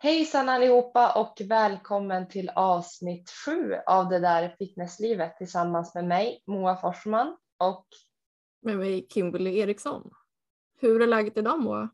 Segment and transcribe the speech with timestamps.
[0.00, 6.76] Hejsan allihopa och välkommen till avsnitt sju av det där fitnesslivet tillsammans med mig Moa
[6.76, 7.86] Forsman och
[8.62, 10.10] med mig Kimberly Eriksson.
[10.80, 11.88] Hur är läget idag Moa?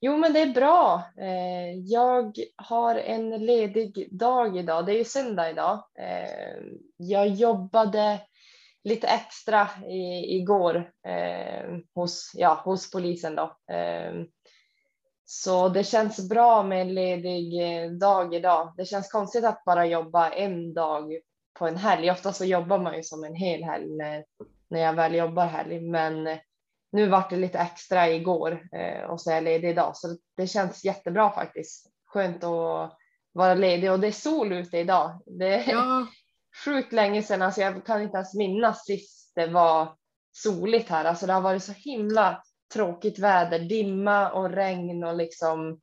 [0.00, 1.02] Jo men det är bra.
[1.16, 4.86] Eh, jag har en ledig dag idag.
[4.86, 5.84] Det är ju söndag idag.
[5.98, 6.62] Eh,
[6.96, 8.20] jag jobbade
[8.84, 9.68] lite extra
[10.26, 13.56] igår eh, hos, ja, hos polisen då.
[15.32, 18.74] Så det känns bra med en ledig eh, dag idag.
[18.76, 21.12] Det känns konstigt att bara jobba en dag
[21.58, 22.10] på en helg.
[22.10, 24.24] Ofta så jobbar man ju som en hel helg när,
[24.80, 26.38] jag väl jobbar helg, men
[26.92, 30.46] nu vart det lite extra igår eh, och så är jag ledig idag, så det
[30.46, 31.86] känns jättebra faktiskt.
[32.06, 32.98] Skönt att
[33.32, 35.22] vara ledig och det är sol ute idag.
[35.26, 36.06] Det är ja.
[36.64, 39.96] sjukt länge sedan, alltså jag kan inte ens minnas sist det var
[40.32, 41.04] soligt här.
[41.04, 45.80] Alltså det har varit så himla tråkigt väder, dimma och regn och liksom.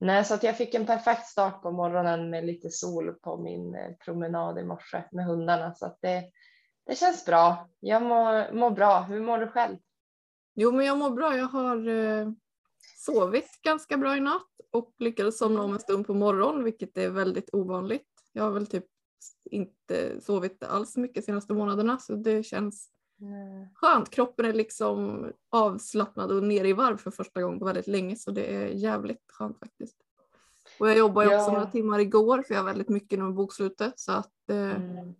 [0.00, 3.74] Nej, så att jag fick en perfekt start på morgonen med lite sol på min
[3.74, 6.24] eh, promenad i morse med hundarna så att det,
[6.86, 7.68] det känns bra.
[7.80, 9.00] Jag mår, mår bra.
[9.00, 9.76] Hur mår du själv?
[10.54, 11.36] Jo, men jag mår bra.
[11.36, 12.28] Jag har eh,
[12.96, 17.10] sovit ganska bra i natt och lyckades somna om en stund på morgonen, vilket är
[17.10, 18.08] väldigt ovanligt.
[18.32, 18.86] Jag har väl typ
[19.50, 22.90] inte sovit alls mycket de senaste månaderna så det känns
[23.74, 28.16] Skönt, kroppen är liksom avslappnad och ner i varv för första gången på väldigt länge
[28.16, 29.96] så det är jävligt skönt faktiskt.
[30.80, 31.38] Och jag jobbade ja.
[31.38, 34.76] också några timmar igår för jag har väldigt mycket nu med bokslutet så att eh,
[34.76, 35.14] mm.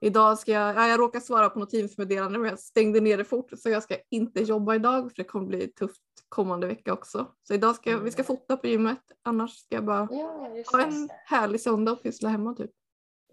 [0.00, 3.24] idag ska jag, ja, jag råkar svara på något Teamsmeddelande men jag stängde ner det
[3.24, 7.26] fort så jag ska inte jobba idag för det kommer bli tufft kommande vecka också.
[7.42, 8.04] Så idag ska mm.
[8.04, 12.02] vi ska fota på gymmet annars ska jag bara ja, ha en härlig söndag och
[12.02, 12.70] pyssla hemma typ.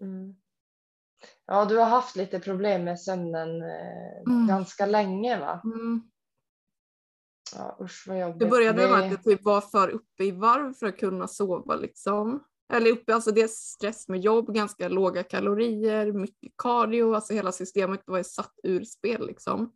[0.00, 0.36] Mm.
[1.46, 4.46] Ja, du har haft lite problem med sömnen eh, mm.
[4.46, 5.60] ganska länge va?
[5.64, 6.02] Mm.
[7.56, 8.40] Ja, usch vad jobbigt.
[8.40, 11.76] Det började med att jag typ var för uppe i varv för att kunna sova
[11.76, 12.44] liksom.
[12.72, 17.52] Eller uppe, alltså det är stress med jobb, ganska låga kalorier, mycket cardio, alltså hela
[17.52, 19.72] systemet var ju satt ur spel liksom.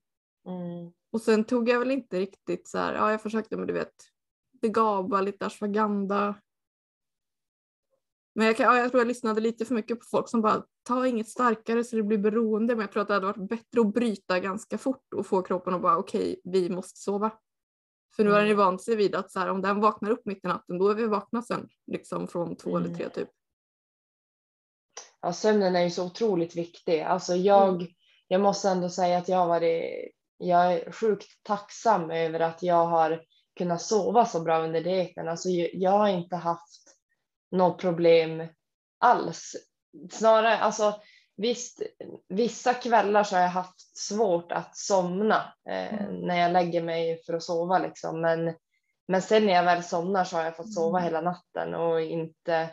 [0.46, 0.92] Mm.
[1.12, 3.94] Och sen tog jag väl inte riktigt så här, ja jag försökte med du vet,
[4.62, 6.34] begaba, lite ashwagandha,
[8.34, 10.62] men jag, kan, ja, jag tror jag lyssnade lite för mycket på folk som bara
[10.82, 12.74] ta inget starkare så det blir beroende.
[12.74, 15.74] Men jag tror att det hade varit bättre att bryta ganska fort och få kroppen
[15.74, 17.30] att bara okej, okay, vi måste sova.
[18.16, 18.66] För nu har den ju mm.
[18.66, 20.94] vant sig vid att så här, om den vaknar upp mitt i natten då är
[20.94, 22.84] vi vakna sen liksom från två mm.
[22.84, 23.28] eller tre typ.
[25.20, 27.00] Ja, sömnen är ju så otroligt viktig.
[27.00, 27.86] Alltså jag, mm.
[28.28, 32.86] jag måste ändå säga att jag har varit, jag är sjukt tacksam över att jag
[32.86, 33.22] har
[33.58, 35.28] kunnat sova så bra under dieten.
[35.28, 36.99] Alltså jag har inte haft
[37.50, 38.46] något problem
[38.98, 39.56] alls.
[40.10, 40.94] Snarare, alltså
[41.36, 41.82] visst,
[42.28, 46.14] vissa kvällar så har jag haft svårt att somna eh, mm.
[46.14, 48.20] när jag lägger mig för att sova liksom.
[48.20, 48.54] Men,
[49.08, 51.04] men sen när jag väl somnar så har jag fått sova mm.
[51.04, 52.70] hela natten och inte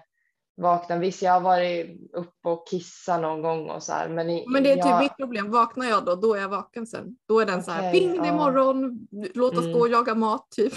[0.57, 0.97] vakna.
[0.97, 4.09] Visst, jag har varit uppe och kissat någon gång och så här.
[4.09, 4.99] Men, men det är typ jag...
[4.99, 5.51] mitt problem.
[5.51, 7.17] Vaknar jag då, då är jag vaken sen.
[7.27, 9.73] Då är den okay, så här, ping, det är morgon, låt oss mm.
[9.73, 10.73] gå och jaga mat typ.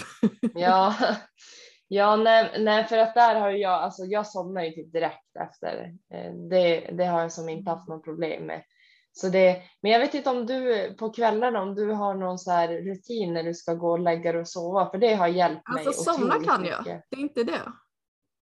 [0.53, 0.95] Ja,
[1.93, 5.93] Ja, nej, nej, för att där har jag, alltså jag somnar ju typ direkt efter.
[6.13, 8.63] Eh, det, det har jag som inte haft något problem med.
[9.11, 12.51] Så det, men jag vet inte om du på kvällarna, om du har någon så
[12.51, 15.69] här rutin när du ska gå och lägga dig och sova, för det har hjälpt
[15.69, 15.85] mig.
[15.87, 17.71] Alltså somna kan jag, det är inte det.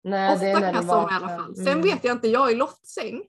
[0.05, 1.57] Nej, Ofta det är när kan jag somna i alla fall.
[1.57, 1.83] Sen mm.
[1.83, 3.23] vet jag inte, jag är loftsäng.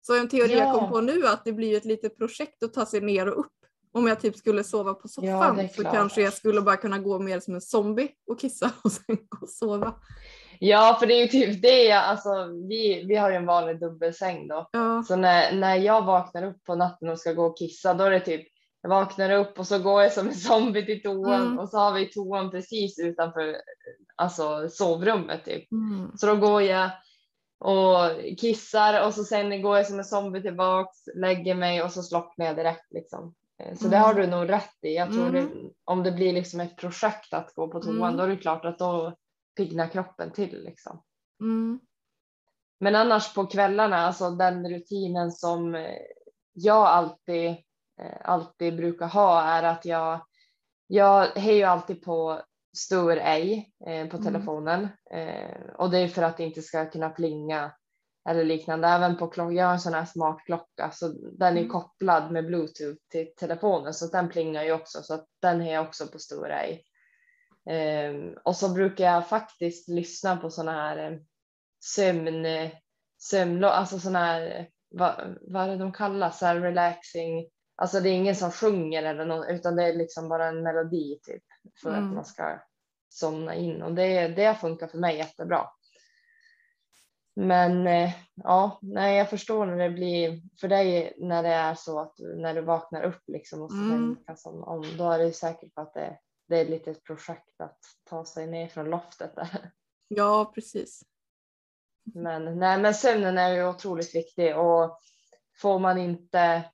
[0.00, 0.58] Så en teori ja.
[0.58, 3.40] jag kom på nu att det blir ett litet projekt att ta sig ner och
[3.40, 3.63] upp
[3.94, 7.18] om jag typ skulle sova på soffan ja, så kanske jag skulle bara kunna gå
[7.18, 9.94] mer som en zombie och kissa och sen gå och sova.
[10.58, 13.80] Ja, för det är ju typ det jag, alltså vi, vi har ju en vanlig
[13.80, 14.68] dubbelsäng då.
[14.72, 15.04] Ja.
[15.08, 18.10] Så när, när jag vaknar upp på natten och ska gå och kissa då är
[18.10, 18.48] det typ
[18.82, 21.58] jag vaknar upp och så går jag som en zombie till toan mm.
[21.58, 23.56] och så har vi toan precis utanför
[24.16, 25.72] alltså sovrummet typ.
[25.72, 26.10] Mm.
[26.16, 26.90] Så då går jag
[27.58, 32.02] och kissar och så sen går jag som en zombie tillbaks, lägger mig och så
[32.02, 33.34] slocknar jag direkt liksom.
[33.58, 33.90] Eh, så mm.
[33.90, 34.94] det har du nog rätt i.
[34.94, 35.46] Jag tror mm.
[35.46, 38.16] det, om det blir liksom ett projekt att gå på toan mm.
[38.16, 39.16] då är det klart att då
[39.56, 41.02] piggnar kroppen till liksom.
[41.40, 41.80] Mm.
[42.80, 45.98] Men annars på kvällarna, alltså den rutinen som eh,
[46.52, 47.50] jag alltid,
[48.00, 50.26] eh, alltid brukar ha är att jag,
[50.86, 52.42] jag hejar alltid på
[52.76, 54.22] Stor ej på mm.
[54.22, 54.88] telefonen
[55.74, 57.72] och det är för att det inte ska kunna plinga
[58.28, 58.88] eller liknande.
[58.88, 61.68] Även på klockan, jag har en sån här smart klocka så den är mm.
[61.68, 65.86] kopplad med bluetooth till telefonen så den plingar ju också så att den är jag
[65.86, 66.80] också på stora i.
[67.70, 71.26] Um, och så brukar jag faktiskt lyssna på såna här um,
[71.84, 72.70] sömn,
[73.18, 78.08] sömn, alltså såna här, vad, vad är det de kallas, så här relaxing, alltså det
[78.08, 81.42] är ingen som sjunger eller något utan det är liksom bara en melodi typ
[81.82, 82.08] för mm.
[82.08, 82.60] att man ska
[83.08, 85.68] somna in och det, det funkar för mig jättebra.
[87.36, 92.00] Men eh, ja, nej, jag förstår när det blir för dig när det är så
[92.00, 94.16] att när du vaknar upp liksom och mm.
[94.36, 97.78] som om, då är det säkert på att det, det är lite ett projekt att
[98.04, 99.70] ta sig ner från loftet där.
[100.08, 101.02] Ja, precis.
[102.14, 104.98] Men, nej, men sömnen är ju otroligt viktig och
[105.60, 106.64] får man inte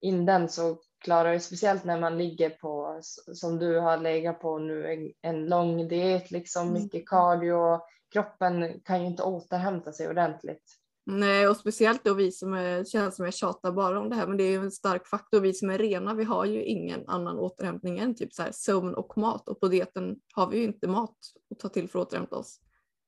[0.00, 3.00] in den så klarar det speciellt när man ligger på
[3.34, 6.82] som du har legat på nu en, en lång diet liksom mm.
[6.82, 7.80] mycket cardio.
[8.12, 10.78] Kroppen kan ju inte återhämta sig ordentligt.
[11.06, 14.26] Nej, och speciellt då vi som är, känns som jag tjatar bara om det här,
[14.26, 15.40] men det är ju en stark faktor.
[15.40, 18.94] Vi som är rena, vi har ju ingen annan återhämtning än typ så här sömn
[18.94, 21.16] och mat och på dieten har vi ju inte mat
[21.50, 22.60] att ta till för att återhämta oss.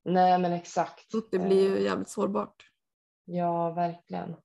[0.05, 1.11] Nej, men exakt.
[1.11, 2.55] Så det blir ju jävligt sårbart.
[3.25, 4.37] Ja, verkligen.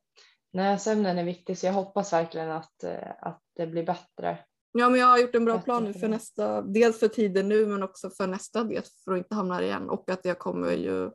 [0.51, 4.37] Nej, sömnen är viktig så jag hoppas verkligen att, eh, att det blir bättre.
[4.71, 7.65] Ja, men jag har gjort en bra plan nu för nästa, dels för tiden nu
[7.65, 10.71] men också för nästa diet för att inte hamna här igen och att jag kommer
[10.71, 11.11] ju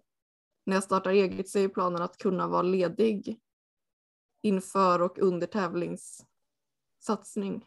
[0.66, 3.40] när jag startar eget så är planen att kunna vara ledig
[4.42, 7.64] inför och under tävlingssatsning.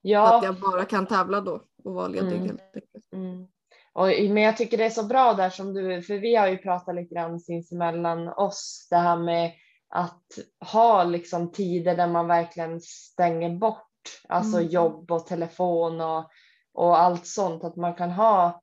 [0.00, 0.28] Ja.
[0.28, 2.46] Så att jag bara kan tävla då och vara ledig mm.
[2.46, 3.12] helt enkelt.
[3.12, 3.46] Mm.
[3.92, 6.58] Och, men jag tycker det är så bra där som du, för vi har ju
[6.58, 9.52] pratat lite grann sinsemellan oss, det här med
[9.88, 10.38] att
[10.72, 13.87] ha liksom tider där man verkligen stänger bort,
[14.28, 14.68] alltså mm.
[14.68, 16.30] jobb och telefon och,
[16.72, 18.62] och allt sånt, att man kan ha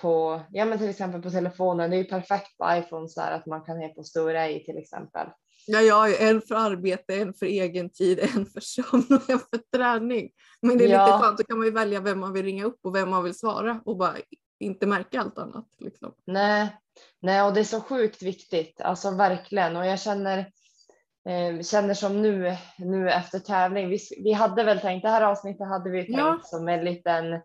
[0.00, 3.32] på, ja men till exempel på telefonen, det är ju perfekt på iPhone så här
[3.32, 5.26] att man kan ha på stora i till exempel.
[5.66, 9.30] Ja, jag har ju en för arbete, en för egen tid, en för sömn och
[9.30, 10.30] en för träning.
[10.62, 11.06] Men det är ja.
[11.06, 13.24] lite skönt, då kan man ju välja vem man vill ringa upp och vem man
[13.24, 14.16] vill svara och bara
[14.60, 15.66] inte märka allt annat.
[15.78, 16.14] Liksom.
[16.26, 16.76] Nej,
[17.20, 19.76] nej, och det är så sjukt viktigt, alltså verkligen.
[19.76, 20.52] Och jag känner,
[21.62, 25.90] känner som nu, nu efter tävling, vi, vi hade väl tänkt, det här avsnittet hade
[25.90, 26.40] vi tänkt ja.
[26.42, 27.40] som en liten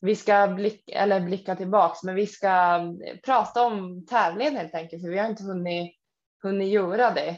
[0.00, 2.80] vi ska blicka, eller blicka tillbaks, men vi ska
[3.24, 5.96] prata om tävlingen helt enkelt, för vi har inte hunnit,
[6.42, 7.28] hunnit göra det.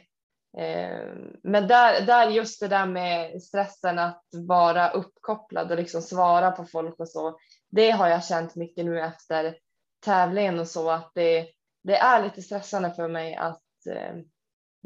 [0.58, 6.50] Eh, men där, där just det där med stressen att vara uppkopplad och liksom svara
[6.50, 7.38] på folk och så,
[7.70, 9.56] det har jag känt mycket nu efter
[10.04, 11.46] tävlingen och så att det,
[11.82, 14.14] det är lite stressande för mig att eh,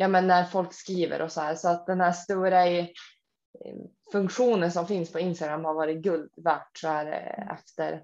[0.00, 2.86] ja, men när folk skriver och så här så att den här stora
[4.12, 7.06] funktionen som finns på Instagram har varit guld värt så här
[7.52, 8.02] efter,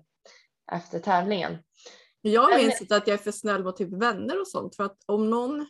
[0.73, 1.59] efter tävlingen.
[2.21, 4.99] Jag har insett att jag är för snäll mot typ vänner och sånt för att
[5.07, 5.67] om någon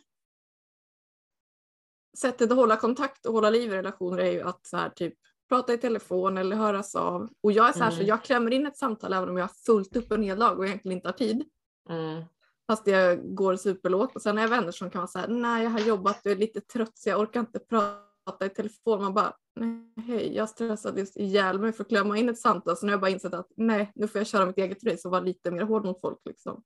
[2.17, 5.13] sättet att hålla kontakt och hålla liv i relationer är ju att så här typ
[5.49, 7.29] prata i telefon eller höras av.
[7.43, 7.99] Och jag är så här mm.
[7.99, 10.59] så jag klämmer in ett samtal även om jag har fullt upp en hel dag
[10.59, 11.49] och egentligen inte har tid.
[11.89, 12.23] Mm.
[12.67, 15.69] Fast jag går superlågt och sen har jag vänner som kan så här, nej jag
[15.69, 19.01] har jobbat, jag är lite trött så jag orkar inte prata i telefon.
[19.01, 22.77] Man bara, nej hej, jag stressade just ihjäl mig för att klämma in ett samtal
[22.77, 25.07] så nu har jag bara insett att nej, nu får jag köra mitt eget race
[25.07, 26.63] och vara lite mer hård mot folk liksom.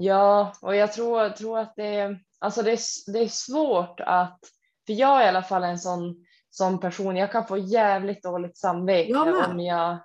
[0.00, 4.40] Ja, och jag tror, tror att det, alltså det, är, det är svårt att,
[4.86, 8.58] för jag är i alla fall en sån, sån person, jag kan få jävligt dåligt
[8.58, 9.98] samvete jag om jag,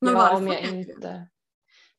[0.00, 1.28] Men ja, om jag inte.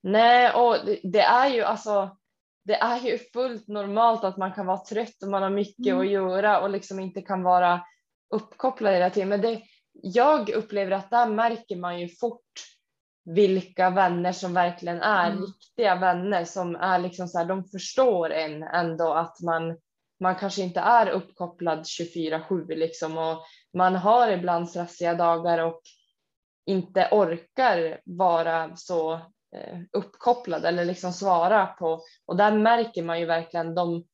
[0.03, 2.17] Nej, och det, det, är ju alltså,
[2.63, 5.99] det är ju fullt normalt att man kan vara trött och man har mycket mm.
[5.99, 7.81] att göra och liksom inte kan vara
[8.29, 9.29] uppkopplad hela tiden.
[9.29, 9.61] Men det,
[9.93, 12.51] jag upplever att där märker man ju fort
[13.25, 15.45] vilka vänner som verkligen är mm.
[15.45, 19.77] riktiga vänner som är liksom så här, de förstår en ändå att man,
[20.19, 25.81] man kanske inte är uppkopplad 24-7 liksom och man har ibland stressiga dagar och
[26.65, 29.21] inte orkar vara så
[29.91, 34.05] uppkopplad eller liksom svara på och där märker man ju verkligen de,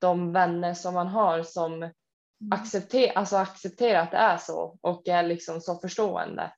[0.00, 1.90] de vänner som man har som
[2.40, 2.60] Mm.
[2.60, 6.52] acceptera, alltså acceptera att det är så och är liksom så förstående.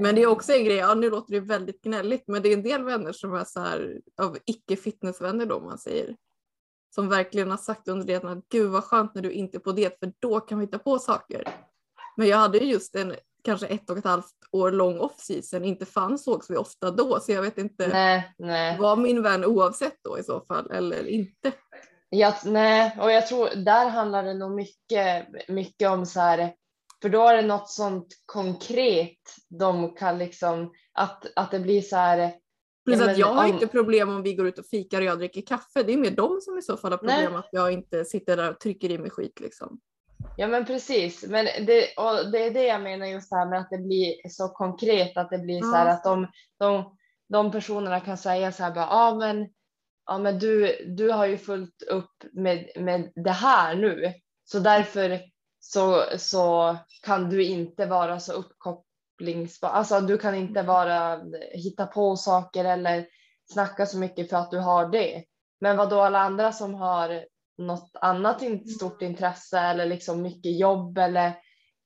[0.00, 2.56] Men det är också en grej, ja, nu låter det väldigt gnälligt, men det är
[2.56, 6.16] en del vänner som är så här av icke fitnessvänner då man säger.
[6.94, 9.72] Som verkligen har sagt under det att gud vad skönt när du inte är på
[9.72, 11.44] det för då kan vi hitta på saker.
[12.16, 15.86] Men jag hade ju just en kanske ett och ett halvt år lång off-season, inte
[15.86, 18.78] fann sågs vi ofta då så jag vet inte, nej, nej.
[18.78, 21.52] var min vän oavsett då i så fall eller inte.
[22.10, 26.54] Ja, nej, och jag tror där handlar det nog mycket, mycket om så här,
[27.02, 29.18] för då är det något sånt konkret
[29.48, 32.32] de kan liksom, att, att det blir så här.
[32.84, 35.18] Plus att jag har om, inte problem om vi går ut och fikar och jag
[35.18, 35.82] dricker kaffe.
[35.82, 37.38] Det är mer de som i så fall har problem nej.
[37.38, 39.80] att jag inte sitter där och trycker i mig skit liksom.
[40.36, 43.70] Ja men precis, men det, och det är det jag menar just här med att
[43.70, 46.26] det blir så konkret att det blir så här att de,
[46.58, 46.96] de,
[47.28, 49.48] de personerna kan säga så här bara, ja ah, men
[50.06, 54.12] ja men du, du har ju fullt upp med, med det här nu,
[54.44, 55.20] så därför
[55.60, 58.86] så, så kan du inte vara så uppkop,
[59.20, 59.68] kopplingsbar.
[59.68, 61.20] Alltså du kan inte vara
[61.52, 63.06] hitta på saker eller
[63.52, 65.24] snacka så mycket för att du har det.
[65.60, 67.24] Men vad då alla andra som har
[67.60, 68.42] något annat
[68.76, 71.32] stort intresse eller liksom mycket jobb eller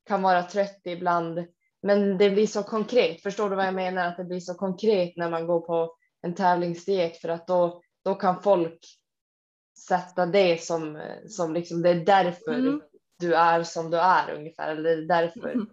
[0.06, 1.46] kan vara trött ibland.
[1.82, 3.22] Men det blir så konkret.
[3.22, 4.06] Förstår du vad jag menar?
[4.06, 8.14] Att det blir så konkret när man går på en tävlingsdiet för att då, då
[8.14, 8.78] kan folk
[9.88, 12.82] sätta det som, som liksom det är därför mm.
[13.18, 14.70] du är som du är ungefär.
[14.70, 15.50] Eller det är därför.
[15.50, 15.66] Mm.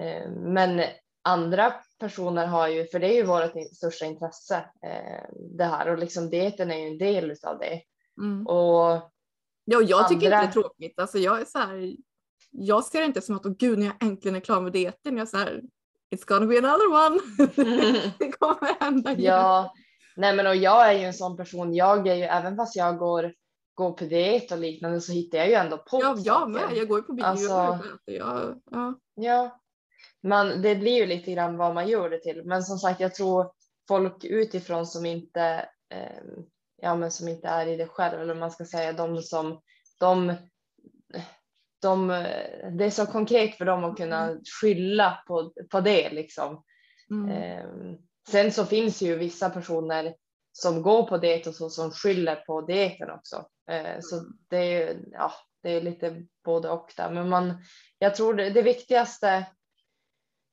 [0.00, 0.82] Eh, men
[1.22, 5.24] andra personer har ju, för det är ju vårt största intresse eh,
[5.56, 7.82] det här och liksom dieten är ju en del av det.
[8.18, 8.46] Mm.
[8.46, 9.13] Och
[9.64, 10.44] ja, jag tycker andra...
[10.44, 11.00] inte det är tråkigt.
[11.00, 11.96] Alltså jag är så här,
[12.50, 15.16] jag ser det inte som att, åh gud, när jag äntligen är klar med dieten,
[15.16, 15.62] jag är så här,
[16.14, 17.20] it's gonna be another one.
[18.18, 19.24] det kommer hända igen.
[19.24, 19.74] Ja,
[20.16, 22.98] nej men och jag är ju en sån person, jag är ju, även fast jag
[22.98, 23.34] går,
[23.74, 26.88] går på diet och liknande så hittar jag ju ändå på Ja, jag med, jag
[26.88, 28.98] går ju på bio alltså, ja, ja.
[29.14, 29.60] ja,
[30.22, 32.42] man, det blir ju lite grann vad man gör det till.
[32.44, 33.52] Men som sagt, jag tror
[33.88, 36.22] folk utifrån som inte, eh,
[36.84, 39.60] ja, men som inte är i det själv, eller man ska säga de som,
[40.00, 40.34] de,
[41.82, 42.08] de,
[42.78, 44.42] det är så konkret för dem att kunna mm.
[44.60, 46.64] skylla på, på det liksom.
[47.10, 47.30] Mm.
[47.30, 47.96] Eh,
[48.28, 50.14] sen så finns ju vissa personer
[50.52, 53.46] som går på det och så som skyller på dieten också.
[53.70, 57.10] Eh, så det är, ja, det är lite både och där.
[57.10, 57.64] Men man,
[57.98, 59.46] jag tror det, det viktigaste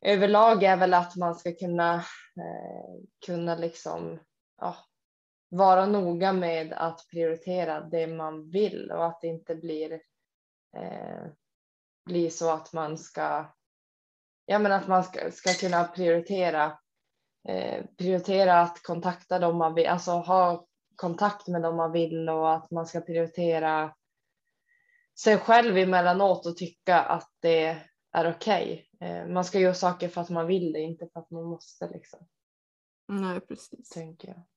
[0.06, 1.96] överlag är väl att man ska kunna,
[2.38, 4.20] eh, kunna liksom,
[4.58, 4.76] ja,
[5.52, 9.92] vara noga med att prioritera det man vill och att det inte blir,
[10.78, 11.26] eh,
[12.06, 13.46] blir så att man ska,
[14.46, 16.80] ja men att man ska, ska kunna prioritera,
[17.48, 22.54] eh, prioritera att kontakta dem man vill, alltså ha kontakt med dem man vill och
[22.54, 23.96] att man ska prioritera
[25.20, 27.82] sig själv emellanåt och tycka att det
[28.12, 28.90] är okej.
[28.94, 29.10] Okay.
[29.10, 31.88] Eh, man ska göra saker för att man vill det, inte för att man måste.
[31.88, 32.20] Liksom.
[33.08, 33.90] Nej, precis.
[33.90, 34.51] Tänker jag.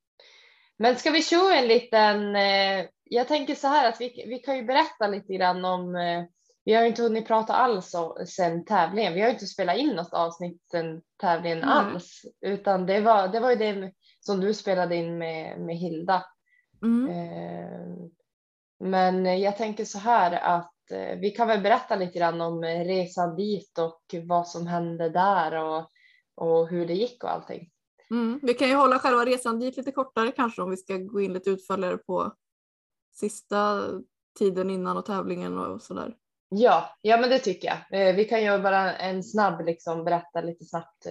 [0.79, 4.57] Men ska vi köra en liten, eh, jag tänker så här att vi, vi kan
[4.57, 6.25] ju berätta lite grann om, eh,
[6.65, 7.93] vi har ju inte hunnit prata alls
[8.27, 11.69] sen tävlingen, vi har ju inte spelat in något avsnitt sen tävlingen mm.
[11.69, 16.25] alls, utan det var, det var ju det som du spelade in med, med Hilda.
[16.83, 18.11] Mm.
[18.81, 22.85] Men jag tänker så här att Eh, vi kan väl berätta lite grann om eh,
[22.85, 25.91] resan dit och vad som hände där och,
[26.35, 27.71] och hur det gick och allting.
[28.11, 28.41] Mm.
[28.43, 31.33] Vi kan ju hålla själva resan dit lite kortare kanske om vi ska gå in
[31.33, 32.33] lite utförligare på
[33.13, 33.89] sista
[34.39, 36.17] tiden innan och tävlingen och sådär.
[36.49, 38.09] Ja, ja men det tycker jag.
[38.09, 41.07] Eh, vi kan ju bara en snabb liksom berätta lite snabbt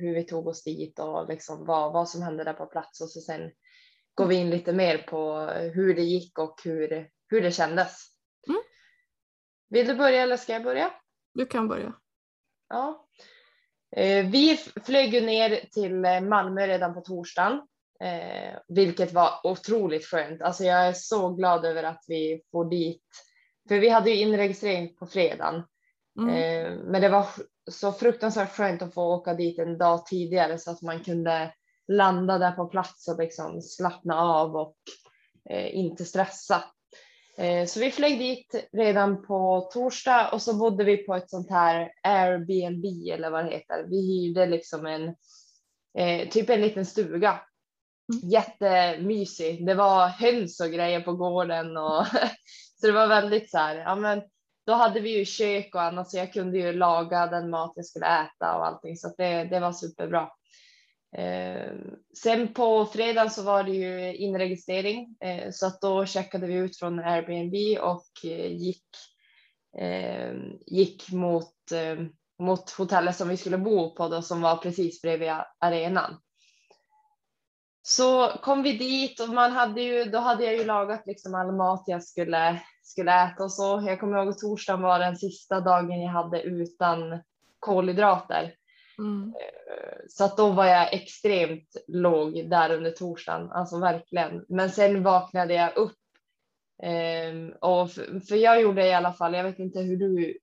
[0.00, 3.10] hur vi tog oss dit och liksom vad, vad som hände där på plats och
[3.10, 3.50] så sen
[4.14, 5.38] går vi in lite mer på
[5.74, 8.12] hur det gick och hur, hur det kändes.
[9.72, 10.90] Vill du börja eller ska jag börja?
[11.34, 11.92] Du kan börja.
[12.68, 13.08] Ja.
[13.96, 14.56] Eh, vi
[14.86, 17.52] flög ner till eh, Malmö redan på torsdagen,
[18.00, 20.42] eh, vilket var otroligt skönt.
[20.42, 23.04] Alltså jag är så glad över att vi får dit,
[23.68, 25.62] för vi hade ju inregistrering på fredagen.
[26.20, 26.78] Mm.
[26.78, 27.26] Men det var
[27.70, 31.54] så fruktansvärt skönt att få åka dit en dag tidigare så att man kunde
[31.88, 34.76] landa där på plats och liksom slappna av och
[35.72, 36.64] inte stressa.
[37.38, 41.50] Eh, så vi flög dit redan på torsdag och så bodde vi på ett sånt
[41.50, 43.86] här Airbnb eller vad det heter.
[43.88, 45.14] Vi hyrde liksom en
[45.98, 47.40] eh, typ en liten stuga.
[48.12, 48.30] Mm.
[48.30, 49.66] Jättemysig.
[49.66, 52.06] Det var höns och grejer på gården och
[52.80, 53.76] så det var väldigt så här.
[53.76, 54.22] Ja, men
[54.66, 57.86] då hade vi ju kök och annat så jag kunde ju laga den mat jag
[57.86, 60.28] skulle äta och allting så det, det var superbra.
[61.16, 61.72] Eh,
[62.22, 66.76] sen på fredagen så var det ju inregistrering eh, så att då checkade vi ut
[66.76, 68.86] från Airbnb och eh, gick,
[69.78, 70.32] eh,
[70.66, 72.04] gick mot, eh,
[72.38, 76.20] mot hotellet som vi skulle bo på då som var precis bredvid arenan.
[77.82, 81.52] Så kom vi dit och man hade ju, då hade jag ju lagat liksom all
[81.52, 83.84] mat jag skulle, skulle äta och så.
[83.86, 87.22] Jag kommer ihåg att torsdagen var den sista dagen jag hade utan
[87.58, 88.54] kolhydrater.
[89.02, 89.28] Mm.
[89.28, 94.44] Eh, så att då var jag extremt låg där under torsdagen, alltså verkligen.
[94.48, 95.96] Men sen vaknade jag upp
[96.82, 100.38] ehm, och för, för, jag gjorde i alla fall, jag vet inte hur du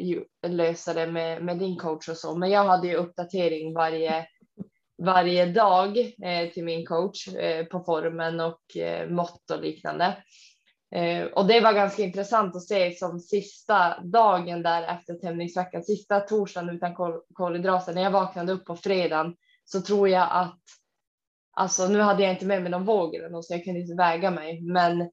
[0.00, 4.26] uh, löser det med, med, din coach och så, men jag hade ju uppdatering varje,
[5.02, 7.28] varje dag eh, till min coach
[7.70, 8.60] på formen och
[9.08, 10.16] mått och liknande.
[10.94, 16.20] Eh, och det var ganska intressant att se som sista dagen där efter tävlingsveckan, sista
[16.20, 16.94] torsdagen utan
[17.34, 20.60] kolhydrater, när jag vaknade upp på fredagen så tror jag att,
[21.52, 23.94] alltså nu hade jag inte med mig någon våg eller något så jag kunde inte
[23.94, 25.10] väga mig, men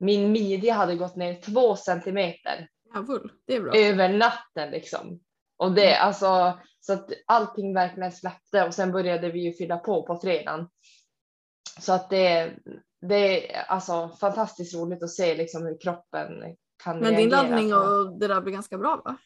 [0.00, 3.76] min midja hade gått ner två centimeter Javull, det är bra.
[3.76, 5.20] över natten liksom.
[5.56, 10.02] Och det alltså så att allting verkligen släppte och sen började vi ju fylla på
[10.06, 10.68] på fredagen.
[11.80, 12.52] Så att det,
[13.08, 18.18] det är alltså fantastiskt roligt att se liksom hur kroppen kan Men din laddning och
[18.18, 19.16] det där blir ganska bra va?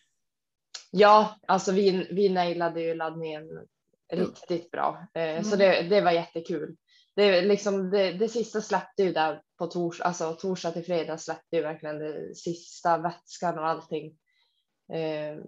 [0.90, 3.66] Ja, alltså vi, vi nailade ju laddningen mm.
[4.09, 5.06] riktigt bra.
[5.14, 5.45] Eh, mm.
[5.45, 6.76] Så det, det var jättekul.
[7.16, 11.56] Det, liksom, det, det sista släppte ju där på tors, alltså, torsdag till fredag släppte
[11.56, 14.06] ju verkligen det sista vätskan och allting.
[14.92, 15.38] Eh,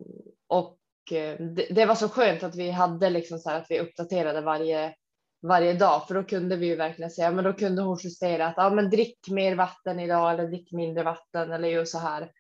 [0.47, 0.79] och
[1.13, 4.41] eh, det, det, var så skönt att vi hade liksom så här att vi uppdaterade
[4.41, 4.95] varje
[5.43, 8.55] varje dag för då kunde vi ju verkligen säga, men då kunde hon justera att
[8.57, 12.31] ja, men drick mer vatten idag eller drick mindre vatten eller ju så här.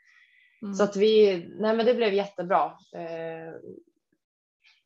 [0.62, 0.74] Mm.
[0.74, 2.64] Så att vi, nej men det blev jättebra.
[2.94, 3.54] Eh,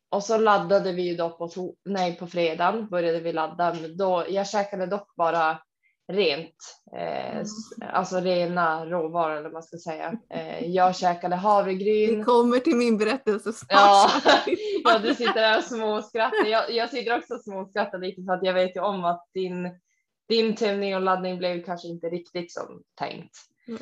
[0.09, 3.75] och så laddade vi ju då på, nej, på fredagen började vi ladda.
[3.95, 5.59] Då, jag käkade dock bara
[6.07, 6.55] rent,
[6.97, 7.45] eh, mm.
[7.93, 10.13] alltså rena råvaror eller vad man ska säga.
[10.29, 12.17] Eh, jag käkade havregryn.
[12.17, 13.69] Vi kommer till min berättelse snart.
[13.69, 14.11] Ja,
[14.83, 16.45] ja du sitter där och småskrattar.
[16.45, 19.79] Jag, jag sitter också och småskrattar lite för att jag vet ju om att din,
[20.27, 23.35] din tömning och laddning blev kanske inte riktigt som tänkt.
[23.67, 23.81] Mm.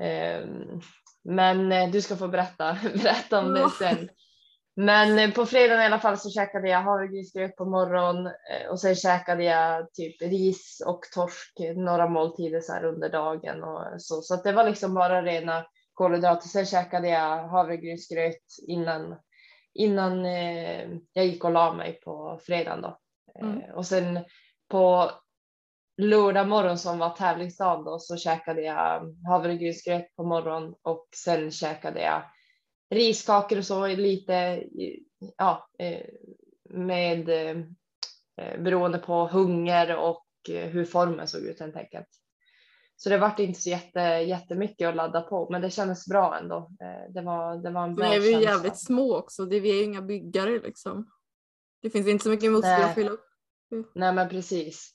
[0.00, 0.48] Eh,
[1.24, 4.08] men du ska få berätta, berätta om det sen.
[4.74, 8.80] Men eh, på fredagen i alla fall så käkade jag havregrynsgröt på morgonen eh, och
[8.80, 14.22] sen käkade jag typ ris och torsk några måltider så här under dagen och så.
[14.22, 16.48] Så det var liksom bara rena kolhydrater.
[16.48, 19.16] Sen käkade jag havregrynsgröt innan,
[19.74, 22.98] innan eh, jag gick och la mig på fredagen då.
[23.40, 23.74] Mm.
[23.74, 24.24] Och sen
[24.68, 25.10] på
[25.96, 32.00] lördag morgon som var tävlingsdagen då så käkade jag havregrynsgröt på morgonen och sen käkade
[32.00, 32.22] jag
[32.92, 34.64] riskakor och så lite
[35.36, 36.06] ja, eh,
[36.70, 37.64] med eh,
[38.62, 42.08] beroende på hunger och eh, hur formen såg ut helt enkelt.
[42.96, 46.70] Så det vart inte så jätte, jättemycket att ladda på, men det kändes bra ändå.
[47.08, 48.20] Det var, det var en bra känsla.
[48.20, 51.10] Vi är ju jävligt små också, det, vi är ju inga byggare liksom.
[51.82, 53.24] Det finns inte så mycket muskler att fylla upp.
[53.94, 54.94] Nej men precis.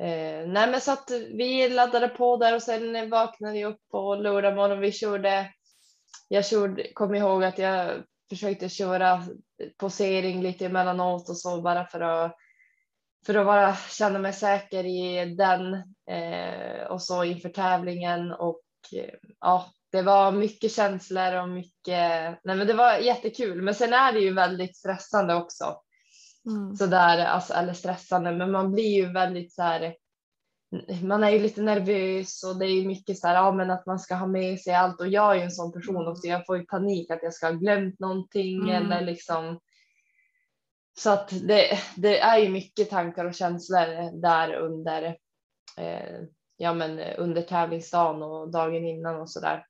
[0.00, 4.14] Eh, nej men så att vi laddade på där och sen vaknade vi upp på
[4.14, 4.80] lördag morgon.
[4.80, 5.54] Vi körde
[6.28, 9.22] jag körde, kom ihåg att jag försökte köra
[9.76, 12.36] posering lite emellanåt och så bara för att
[13.26, 15.74] för att bara känna mig säker i den
[16.10, 22.38] eh, och så inför tävlingen och eh, ja, det var mycket känslor och mycket.
[22.44, 25.76] Nej, men det var jättekul, men sen är det ju väldigt stressande också.
[26.46, 26.76] Mm.
[26.76, 29.94] Så där, alltså, eller stressande, men man blir ju väldigt så här
[31.02, 33.98] man är ju lite nervös och det är mycket så här, ja, men att man
[33.98, 36.08] ska ha med sig allt och jag är ju en sån person mm.
[36.08, 36.26] också.
[36.26, 38.92] Jag får ju panik att jag ska ha glömt någonting mm.
[38.92, 39.60] eller liksom.
[40.98, 45.16] Så att det, det är ju mycket tankar och känslor där under,
[45.76, 46.20] eh,
[46.56, 49.66] ja, men under tävlingsdagen och dagen innan och så där.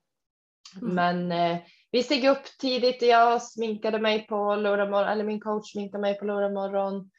[0.83, 0.95] Mm.
[0.95, 1.59] Men eh,
[1.91, 3.03] vi steg upp tidigt.
[3.03, 7.11] Jag sminkade mig på lördag morgon, eller min coach sminkade mig på lördag morgon.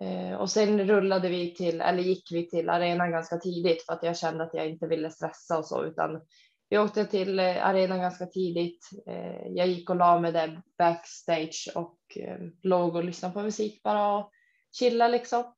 [0.00, 4.02] Eh, och sen rullade vi till, eller gick vi till arenan ganska tidigt för att
[4.02, 6.20] jag kände att jag inte ville stressa och så, utan
[6.68, 8.90] vi åkte till eh, arenan ganska tidigt.
[9.06, 11.98] Eh, jag gick och la mig där backstage och
[12.62, 14.30] låg och lyssnade på musik bara och
[14.72, 15.54] chilla liksom.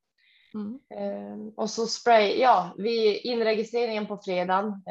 [0.55, 1.49] Mm.
[1.57, 4.83] Och så spray, ja, vid inregistreringen på fredagen,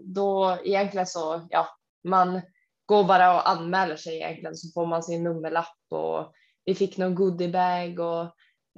[0.00, 1.66] då egentligen så, ja,
[2.04, 2.40] man
[2.86, 6.32] går bara och anmäler sig egentligen så får man sin nummerlapp och
[6.64, 8.34] vi fick någon goodiebag och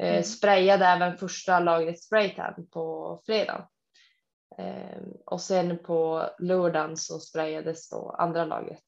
[0.09, 0.23] mm.
[0.23, 3.63] sprayade även första lagret spraytan på fredagen.
[4.59, 8.85] Eh, och sen på lördagen så sprayades då andra lagret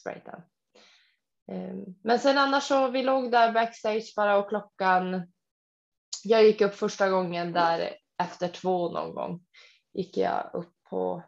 [0.00, 0.42] spraytan.
[1.52, 5.32] Eh, men sen annars så vi låg där backstage bara och klockan.
[6.24, 9.40] Jag gick upp första gången där efter två någon gång
[9.92, 11.22] gick jag upp på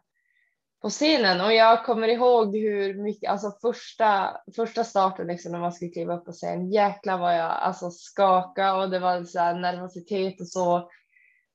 [0.82, 5.72] på scenen och jag kommer ihåg hur mycket, alltså första, första starten liksom när man
[5.72, 9.54] skulle kliva upp på scen, jäklar vad jag alltså skakade och det var så här
[9.54, 10.90] nervositet och så.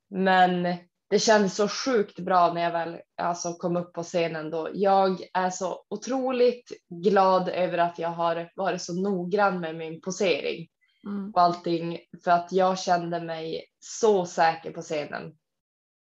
[0.10, 0.78] Men
[1.10, 4.70] det kändes så sjukt bra när jag väl alltså, kom upp på scenen då.
[4.74, 6.72] Jag är så otroligt
[7.04, 10.68] glad över att jag har varit så noggrann med min posering
[11.08, 11.32] mm.
[11.34, 15.34] och allting för att jag kände mig så säker på scenen.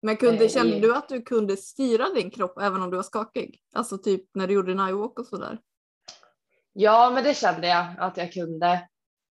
[0.06, 3.04] Men kunde, eh, kände du att du kunde styra din kropp även om du var
[3.04, 3.60] skakig?
[3.76, 5.60] Alltså typ när du gjorde din iWalk och sådär?
[6.74, 8.68] Ja, men det kände jag att jag kunde.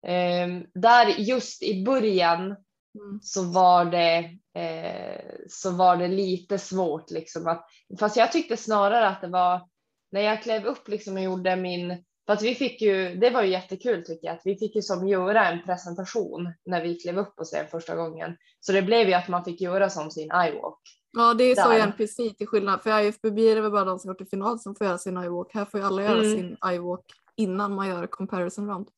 [0.07, 3.21] Eh, där just i början mm.
[3.23, 7.67] så var det eh, så var det lite svårt liksom att
[7.99, 9.69] fast jag tyckte snarare att det var
[10.13, 13.43] när jag klev upp liksom och gjorde min för att vi fick ju, det var
[13.43, 17.19] ju jättekul tycker jag, att vi fick ju som göra en presentation när vi klev
[17.19, 18.37] upp på scen första gången.
[18.61, 20.81] Så det blev ju att man fick göra som sin iWalk.
[21.13, 21.63] Ja det är där.
[21.63, 24.15] så i NPC till skillnad, för i IFBB är det väl bara de som går
[24.15, 25.55] till final som får göra sin iWalk.
[25.55, 26.37] Här får ju alla göra mm.
[26.37, 27.05] sin iWalk.
[27.37, 28.89] innan man gör comparison round.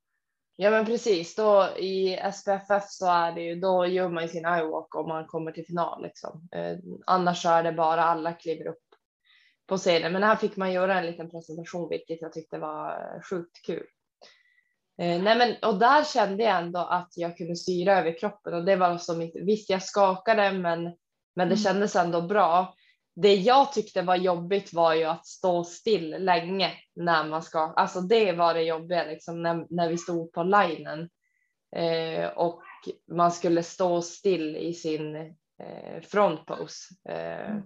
[0.57, 4.47] Ja men precis, då i SPFF så är det ju, då gör man ju sin
[4.47, 6.49] iWalk om man kommer till final liksom.
[6.53, 8.84] Eh, annars så är det bara alla kliver upp
[9.67, 10.13] på scenen.
[10.13, 13.87] Men här fick man göra en liten presentation vilket jag tyckte var sjukt kul.
[14.99, 18.65] Eh, nej men, och där kände jag ändå att jag kunde styra över kroppen och
[18.65, 20.83] det var som inte, visst jag skakade men,
[21.37, 21.57] men det mm.
[21.57, 22.75] kändes ändå bra.
[23.17, 28.01] Det jag tyckte var jobbigt var ju att stå still länge när man ska, alltså
[28.01, 31.11] det var det jobbiga liksom när, när vi stod på linen
[31.77, 32.63] eh, och
[33.13, 35.17] man skulle stå still i sin
[35.63, 36.95] eh, frontpose.
[37.09, 37.63] Eh, mm.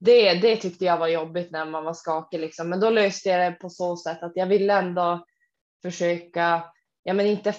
[0.00, 3.52] Det, det tyckte jag var jobbigt när man var skakig liksom, men då löste jag
[3.52, 5.24] det på så sätt att jag ville ändå
[5.82, 6.64] försöka,
[7.02, 7.54] ja men inte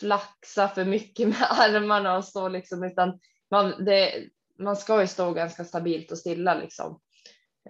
[0.00, 3.18] flaxa för mycket med armarna och stå liksom utan
[3.50, 7.00] man, det, man ska ju stå ganska stabilt och stilla liksom.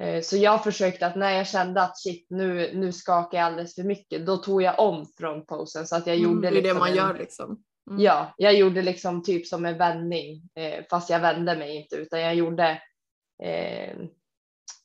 [0.00, 3.74] Eh, så jag försökte att när jag kände att shit nu, nu skakar jag alldeles
[3.74, 6.50] för mycket, då tog jag om från posen så att jag mm, gjorde.
[6.50, 7.62] Det är liksom det man en, gör liksom.
[7.90, 8.02] Mm.
[8.02, 12.20] Ja, jag gjorde liksom typ som en vändning, eh, fast jag vände mig inte utan
[12.20, 12.82] jag gjorde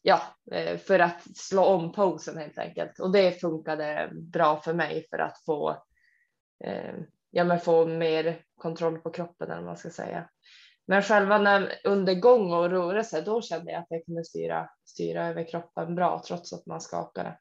[0.02, 3.00] ja, eh, för att slå om posen helt enkelt.
[3.00, 5.70] Och det funkade bra för mig för att få,
[6.64, 6.96] eh,
[7.32, 10.30] ja, men få mer kontroll på kroppen eller vad man ska säga.
[10.86, 15.28] Men själva när, under gång och rörelse, då kände jag att jag kunde styra, styra
[15.28, 17.38] över kroppen bra trots att man skakade.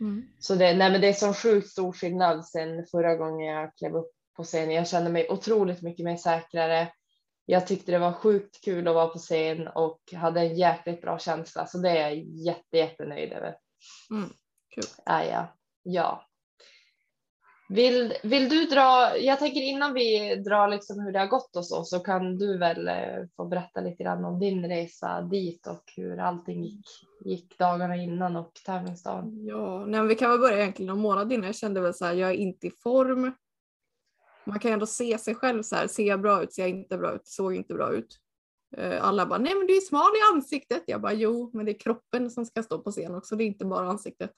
[0.00, 0.22] Mm.
[0.38, 3.96] Så det, nej, men det är så sjukt stor skillnad sen förra gången jag klev
[3.96, 4.74] upp på scenen.
[4.74, 6.88] Jag kände mig otroligt mycket mer säkrare
[7.46, 11.18] jag tyckte det var sjukt kul att vara på scen och hade en jäkligt bra
[11.18, 13.56] känsla så det är jag jätte, jättenöjd över.
[14.10, 14.28] Mm,
[14.74, 14.84] kul.
[15.06, 15.46] Är jag.
[15.82, 16.26] Ja.
[17.68, 21.66] Vill, vill du dra, jag tänker innan vi drar liksom hur det har gått och
[21.66, 22.94] så, så kan du väl eh,
[23.36, 26.86] få berätta lite grann om din resa dit och hur allting gick,
[27.24, 29.46] gick dagarna innan och tävlingsdagen.
[29.46, 31.46] Ja, nej, vi kan väl börja egentligen en månad innan.
[31.46, 33.32] Jag kände väl så här, jag är inte i form
[34.46, 36.98] man kan ändå se sig själv så här, ser jag bra ut, ser jag inte
[36.98, 38.18] bra ut, såg inte bra ut.
[38.76, 40.82] Eh, alla bara, nej men du är smal i ansiktet.
[40.86, 43.46] Jag bara, jo, men det är kroppen som ska stå på scen också, det är
[43.46, 44.32] inte bara ansiktet.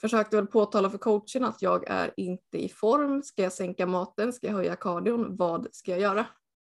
[0.00, 3.22] Försökte väl påtala för coachen att jag är inte i form.
[3.22, 4.32] Ska jag sänka maten?
[4.32, 5.36] Ska jag höja kardion?
[5.36, 6.26] Vad ska jag göra?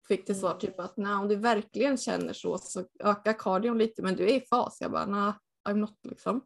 [0.07, 4.01] Fick till svar typ att nej, om du verkligen känner så så öka kardion lite
[4.01, 4.77] men du är i fas.
[4.81, 5.33] Jag bara nej,
[5.69, 6.41] I'm not liksom.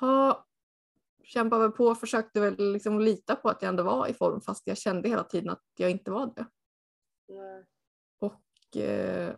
[0.00, 0.46] Ha,
[1.30, 4.40] kämpade väl på och försökte väl liksom lita på att jag ändå var i form
[4.40, 6.46] fast jag kände hela tiden att jag inte var det.
[7.28, 7.64] Nej.
[8.18, 9.34] Och eh,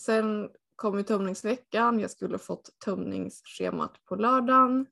[0.00, 2.00] sen kom ju tömningsveckan.
[2.00, 4.86] Jag skulle fått tömningsschemat på lördagen.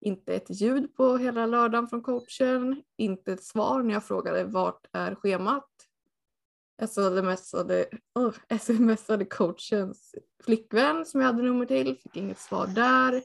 [0.00, 2.82] Inte ett ljud på hela lördagen från coachen.
[2.96, 5.70] Inte ett svar när jag frågade vart är schemat.
[6.88, 10.14] smsade, oh, smsade coachens
[10.44, 11.96] flickvän som jag hade nummer till.
[11.96, 13.22] Fick inget svar där.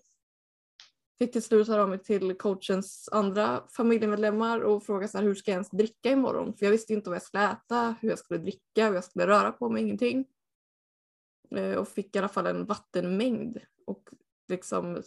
[1.24, 5.36] Fick till slut höra av mig till coachens andra familjemedlemmar och fråga så här, hur
[5.36, 6.54] ska jag ens dricka imorgon?
[6.54, 9.28] För jag visste inte vad jag skulle äta, hur jag skulle dricka, hur jag skulle
[9.28, 10.26] röra på mig, ingenting.
[11.56, 14.10] Eh, och fick i alla fall en vattenmängd och
[14.48, 15.02] liksom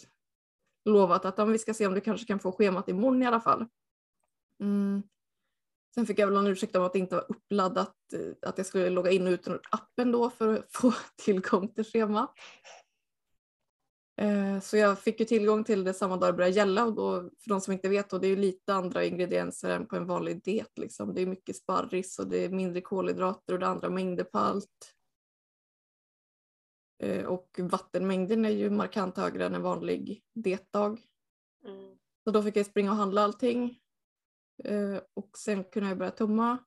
[0.84, 3.40] lovat att ja, vi ska se om du kanske kan få schemat imorgon i alla
[3.40, 3.66] fall.
[4.60, 5.02] Mm.
[5.94, 8.66] Sen fick jag väl en ursäkt om att det inte var uppladdat, eh, att jag
[8.66, 12.34] skulle logga in och ut ur appen då för att få tillgång till schemat.
[14.18, 17.20] Eh, så jag fick ju tillgång till det samma dag det började gälla och då,
[17.20, 20.06] för de som inte vet, då, det är ju lite andra ingredienser än på en
[20.06, 20.78] vanlig diet.
[20.78, 21.14] Liksom.
[21.14, 24.94] Det är mycket sparris och det är mindre kolhydrater och det andra mängder på allt.
[27.02, 30.98] Eh, och vattenmängden är ju markant högre än en vanlig dietdag.
[31.64, 31.96] Mm.
[32.24, 33.80] Så då fick jag springa och handla allting.
[34.64, 36.58] Eh, och sen kunde jag börja tumma.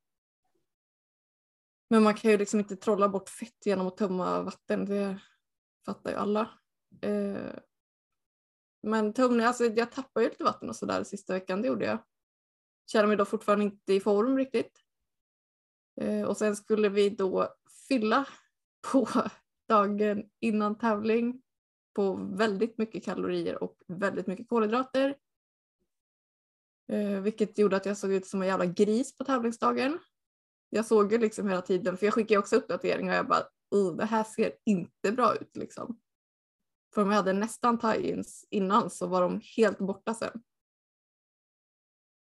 [1.89, 5.19] Men man kan ju liksom inte trolla bort fett genom att tömma vatten, det
[5.85, 6.49] fattar ju alla.
[7.01, 7.53] Eh,
[8.81, 11.97] men tömning, alltså jag tappade ju lite vatten och sådär sista veckan, det gjorde jag.
[12.91, 14.79] Känner mig då fortfarande inte i form riktigt.
[16.01, 17.55] Eh, och sen skulle vi då
[17.87, 18.27] fylla
[18.91, 19.07] på
[19.67, 21.41] dagen innan tävling
[21.95, 25.17] på väldigt mycket kalorier och väldigt mycket kolhydrater.
[26.91, 29.99] Eh, vilket gjorde att jag såg ut som en jävla gris på tävlingsdagen.
[30.69, 34.05] Jag såg ju liksom hela tiden, för jag skickade också uppdateringar och jag bara, det
[34.05, 35.99] här ser inte bra ut liksom.
[36.93, 40.41] För om jag hade nästan tie-ins innan så var de helt borta sen.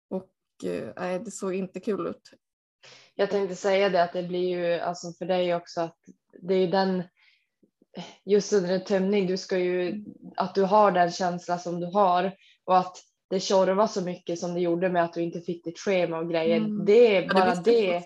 [0.09, 2.31] Och eh, det såg inte kul ut.
[3.15, 5.97] Jag tänkte säga det att det blir ju alltså för dig också att
[6.41, 7.03] det är den
[8.25, 10.05] just under en tömning, du ska ju
[10.35, 12.31] att du har den känsla som du har
[12.65, 12.97] och att
[13.29, 16.29] det tjorvar så mycket som det gjorde med att du inte fick ditt schema och
[16.29, 16.57] grejer.
[16.57, 16.85] Mm.
[16.85, 17.91] Det är bara ja, det.
[17.91, 18.05] Det,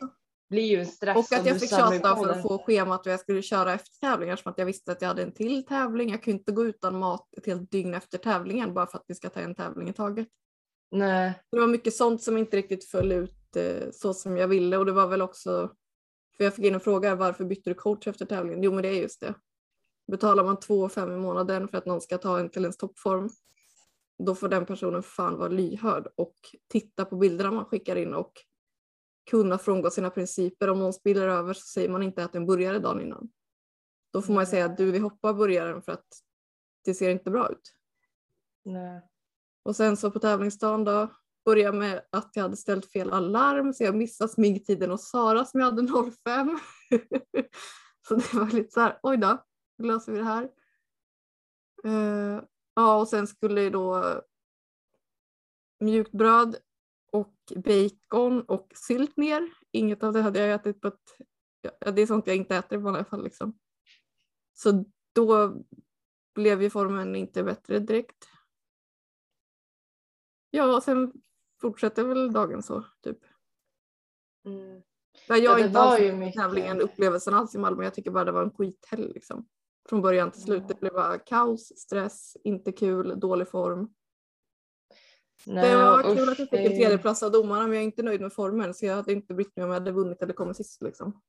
[0.53, 1.17] blir ju en stress.
[1.17, 4.35] Och att jag fick tjata för att få schemat vad jag skulle köra efter tävlingar
[4.35, 6.09] som att jag visste att jag hade en till tävling.
[6.09, 9.15] Jag kunde inte gå utan mat ett helt dygn efter tävlingen bara för att vi
[9.15, 10.27] ska ta en tävling i taget.
[10.91, 11.33] Nej.
[11.51, 14.85] Det var mycket sånt som inte riktigt föll ut eh, så som jag ville och
[14.85, 15.71] det var väl också
[16.37, 18.63] för jag fick in en fråga varför bytte du coach efter tävlingen?
[18.63, 19.33] Jo men det är just det.
[20.11, 23.29] Betalar man 2 5 i månaden för att någon ska ta en till ens toppform
[24.25, 26.35] då får den personen fan vara lyhörd och
[26.71, 28.33] titta på bilderna man skickar in och
[29.29, 30.69] kunna frångå sina principer.
[30.69, 33.29] Om någon spiller över så säger man inte att den började dagen innan.
[34.13, 36.07] Då får man säga att du vi hoppar burgaren för att
[36.85, 37.75] det ser inte bra ut.
[38.65, 39.01] Nej.
[39.63, 41.09] Och sen så på tävlingsdagen då
[41.45, 45.59] började med att jag hade ställt fel alarm så jag missade sminktiden och Sara som
[45.59, 46.13] jag hade 05.
[48.07, 49.43] så det var lite så här, oj då,
[49.77, 50.49] hur löser vi det här?
[51.85, 52.43] Uh,
[52.75, 54.21] ja och sen skulle då
[55.79, 56.57] mjukt bröd
[57.55, 59.49] bacon och sylt ner.
[59.71, 61.17] Inget av det hade jag ätit på ett,
[61.79, 63.59] ja, det är sånt jag inte äter i vanliga fall liksom.
[64.53, 65.55] Så då
[66.35, 68.27] blev ju formen inte bättre direkt.
[70.49, 71.13] Ja, och sen
[71.61, 73.19] fortsätter väl dagen så typ.
[74.45, 74.81] Mm.
[75.27, 76.41] Jag ja, inte alls mycket...
[76.41, 77.83] tävlingen upplevelsen alls i Malmö.
[77.83, 79.47] Jag tycker bara det var en skithelg liksom.
[79.89, 80.67] Från början till slut.
[80.67, 83.93] Det blev bara kaos, stress, inte kul, dålig form.
[85.45, 88.03] Nej, det var kul att jag fick en tredjeplats av domarna men jag är inte
[88.03, 90.57] nöjd med formen så jag hade inte brytt mig om jag hade vunnit eller kommit
[90.57, 90.81] sist.
[90.81, 91.21] Liksom.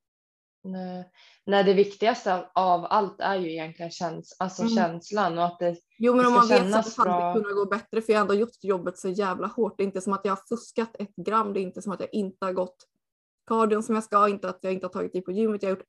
[0.65, 1.11] Nej.
[1.47, 4.75] Nej, det viktigaste av allt är ju egentligen käns alltså mm.
[4.75, 8.03] känslan och att det Jo, men om man vet att det hade kunnat gå bättre
[8.03, 9.75] för jag har ändå gjort jobbet så jävla hårt.
[9.77, 11.53] Det är inte som att jag har fuskat ett gram.
[11.53, 12.77] Det är inte som att jag inte har gått
[13.47, 15.63] kardion som jag ska, inte att jag inte har tagit i på gymmet.
[15.63, 15.87] Jag har gjort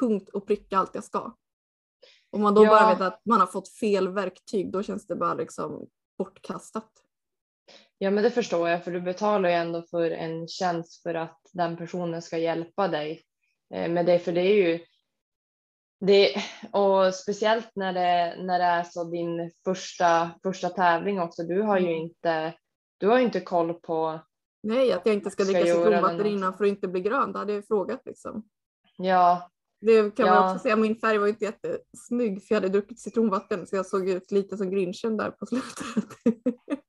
[0.00, 1.34] punkt och pricka allt jag ska.
[2.30, 2.70] Om man då ja.
[2.70, 5.86] bara vet att man har fått fel verktyg, då känns det bara liksom
[6.18, 6.90] bortkastat.
[7.98, 11.40] Ja, men det förstår jag, för du betalar ju ändå för en tjänst för att
[11.52, 13.22] den personen ska hjälpa dig
[13.74, 14.80] eh, med det, för det är ju
[16.00, 21.42] det, och speciellt när det, när det är så din första, första tävling också.
[21.42, 21.98] Du har ju mm.
[21.98, 22.54] inte,
[22.98, 24.20] du har inte koll på.
[24.62, 27.32] Nej, att jag inte ska dricka citronvatten innan för att inte bli grön.
[27.32, 28.48] Det hade jag frågat liksom.
[28.96, 29.50] Ja.
[29.80, 30.34] Det kan ja.
[30.34, 30.76] man också säga.
[30.76, 34.56] Min färg var inte jättesnygg för jag hade druckit citronvatten så jag såg ut lite
[34.56, 35.84] som grinchen där på slutet.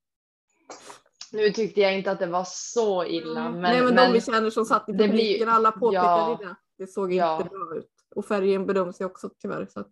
[1.32, 3.50] Nu tyckte jag inte att det var så illa.
[3.50, 6.38] Men, Nej men, men de vi känner som satt i publiken, blir, alla påpekade ja,
[6.42, 6.56] det.
[6.78, 7.36] Det såg ja.
[7.36, 7.90] inte bra ut.
[8.16, 9.66] Och färgen bedöms ju också tyvärr.
[9.66, 9.88] Så att...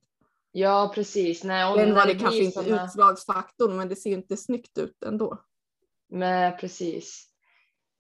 [0.53, 1.45] Ja precis.
[1.45, 2.85] Nej, Den var det, kanske inte såna...
[2.85, 5.39] utslagsfaktorn men det ser inte snyggt ut ändå.
[6.09, 7.29] Nej precis.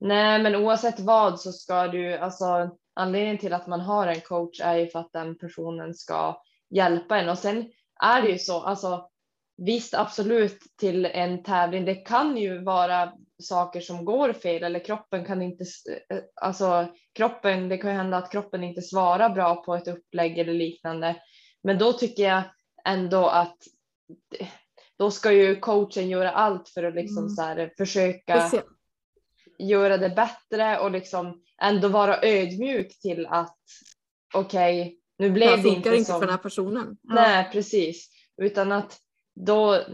[0.00, 4.60] Nej men oavsett vad så ska du, alltså anledningen till att man har en coach
[4.60, 7.70] är ju för att den personen ska hjälpa en och sen
[8.02, 9.08] är det ju så, alltså
[9.56, 15.24] visst absolut till en tävling, det kan ju vara saker som går fel eller kroppen
[15.24, 15.64] kan inte,
[16.10, 20.38] eh, alltså kroppen, det kan ju hända att kroppen inte svarar bra på ett upplägg
[20.38, 21.16] eller liknande.
[21.62, 22.42] Men då tycker jag
[22.84, 23.56] ändå att
[24.98, 27.28] då ska ju coachen göra allt för att liksom mm.
[27.28, 28.50] så här, försöka
[29.58, 33.58] göra det bättre och liksom ändå vara ödmjuk till att
[34.34, 36.20] okej, okay, nu blev det, det inte, inte som...
[36.20, 36.96] för den här personen.
[37.02, 38.10] Nej, precis,
[38.42, 38.98] utan att
[39.34, 39.84] då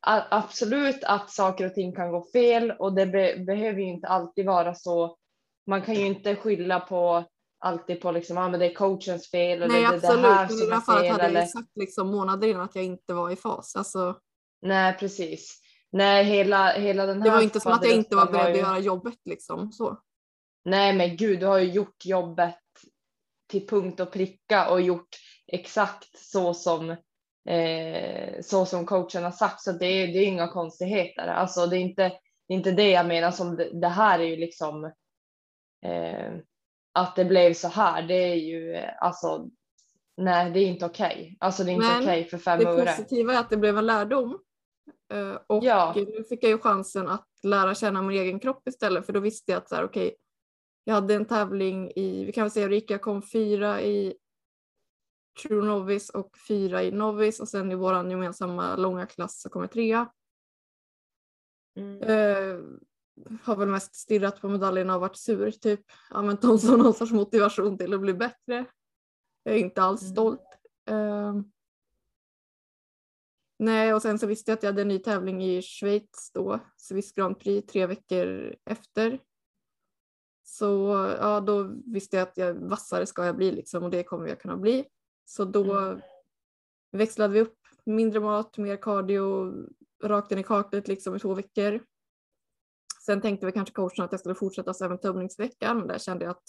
[0.00, 4.46] absolut att saker och ting kan gå fel och det be behöver ju inte alltid
[4.46, 5.16] vara så.
[5.66, 7.24] Man kan ju inte skylla på
[7.58, 9.68] alltid på liksom, ah, men det är coachens fel.
[9.68, 10.22] Nej, eller absolut.
[10.22, 11.40] Det här men i det här fallet hade eller...
[11.40, 13.76] jag sagt liksom månader innan att jag inte var i fas.
[13.76, 14.18] Alltså...
[14.62, 15.60] Nej, precis.
[15.92, 17.28] Nej, hela, hela den här.
[17.28, 18.62] Det var inte som att jag inte var beredd ju...
[18.62, 20.00] att göra jobbet liksom så.
[20.64, 22.58] Nej, men gud, du har ju gjort jobbet
[23.48, 25.08] till punkt och pricka och gjort
[25.46, 26.96] exakt så som
[27.48, 29.60] eh, så som coachen har sagt.
[29.60, 31.26] Så det är, det är inga konstigheter.
[31.26, 32.12] Alltså det är inte,
[32.48, 34.84] inte det jag menar som det, det här är ju liksom
[35.86, 36.32] eh,
[36.94, 38.02] att det blev så här.
[38.02, 39.48] Det är ju alltså
[40.16, 41.20] nej, det är inte okej.
[41.20, 41.36] Okay.
[41.40, 42.84] Alltså det är inte okej okay för fem öre.
[42.84, 44.38] Det positiva är att det blev en lärdom.
[45.12, 45.94] Eh, och ja.
[45.96, 49.52] nu fick jag ju chansen att lära känna min egen kropp istället för då visste
[49.52, 50.16] jag att så här, okej, okay,
[50.84, 54.14] jag hade en tävling i, vi kan väl säga Ulrika kom fyra i
[55.42, 59.66] True Novice och fyra i Novice och sen i vår gemensamma långa klass så kommer
[59.66, 60.12] trea.
[61.76, 62.02] Mm.
[62.02, 62.60] Eh,
[63.42, 65.80] har väl mest stirrat på medaljerna och varit sur typ.
[66.10, 68.64] Använt dem som någon sorts motivation till att bli bättre.
[69.42, 70.12] Jag är inte alls mm.
[70.12, 70.46] stolt.
[70.88, 71.34] Eh,
[73.58, 76.60] nej och sen så visste jag att jag hade en ny tävling i Schweiz då,
[76.76, 79.20] Swiss Grand Prix tre veckor efter.
[80.42, 80.66] Så
[81.20, 84.40] ja, då visste jag att jag, vassare ska jag bli liksom och det kommer jag
[84.40, 84.86] kunna bli.
[85.30, 86.00] Så då mm.
[86.92, 89.52] växlade vi upp mindre mat, mer cardio,
[90.02, 91.84] rakt in i kaklet liksom i två veckor.
[93.06, 96.30] Sen tänkte vi kanske coachen att jag skulle fortsätta även tömningsveckan, men där kände jag
[96.30, 96.44] att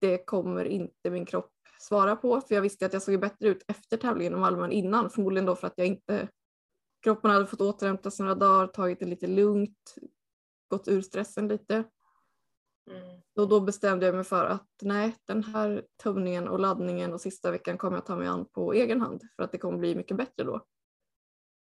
[0.00, 3.64] det kommer inte min kropp svara på för jag visste att jag såg bättre ut
[3.68, 6.28] efter tävlingen i Malmö än innan förmodligen då för att jag inte
[7.02, 9.94] kroppen hade fått återhämta sig några dagar, tagit det lite lugnt,
[10.68, 11.84] gått ur stressen lite.
[12.90, 13.20] Mm.
[13.36, 17.50] Och då bestämde jag mig för att nej, den här tömningen och laddningen och sista
[17.50, 20.16] veckan kommer jag ta mig an på egen hand för att det kommer bli mycket
[20.16, 20.66] bättre då.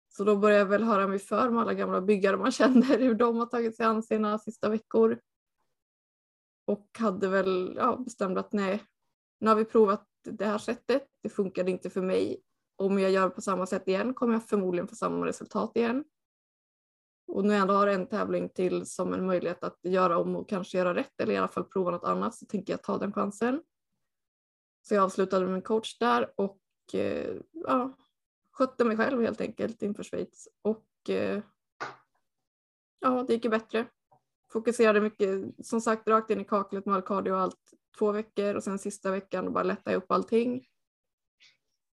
[0.09, 3.15] Så då började jag väl höra mig för med alla gamla byggare man känner hur
[3.15, 5.21] de har tagit sig an sina sista veckor.
[6.67, 8.83] Och hade väl ja, bestämt att nej,
[9.41, 12.43] nu har vi provat det här sättet, det funkade inte för mig.
[12.77, 16.05] Om jag gör på samma sätt igen kommer jag förmodligen få samma resultat igen.
[17.27, 20.49] Och när jag ändå har en tävling till som en möjlighet att göra om och
[20.49, 23.13] kanske göra rätt eller i alla fall prova något annat så tänker jag ta den
[23.13, 23.63] chansen.
[24.83, 26.61] Så jag avslutade med en coach där och
[26.93, 27.97] eh, ja,
[28.53, 31.43] skötte mig själv helt enkelt inför Schweiz och eh,
[33.01, 33.87] ja, det gick ju bättre.
[34.53, 38.65] Fokuserade mycket, som sagt, rakt in i kaklet med cardio och allt två veckor och
[38.65, 40.67] sen sista veckan bara lättade jag upp allting.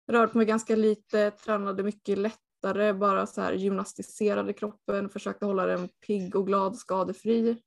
[0.07, 5.67] Rörde mig ganska lite, tränade mycket lätt lättare, bara så här gymnastiserade kroppen, försökte hålla
[5.67, 7.63] den pigg och glad, skadefri.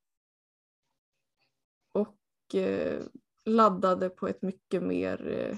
[1.94, 3.04] Och eh,
[3.46, 5.58] laddade på ett mycket mer eh,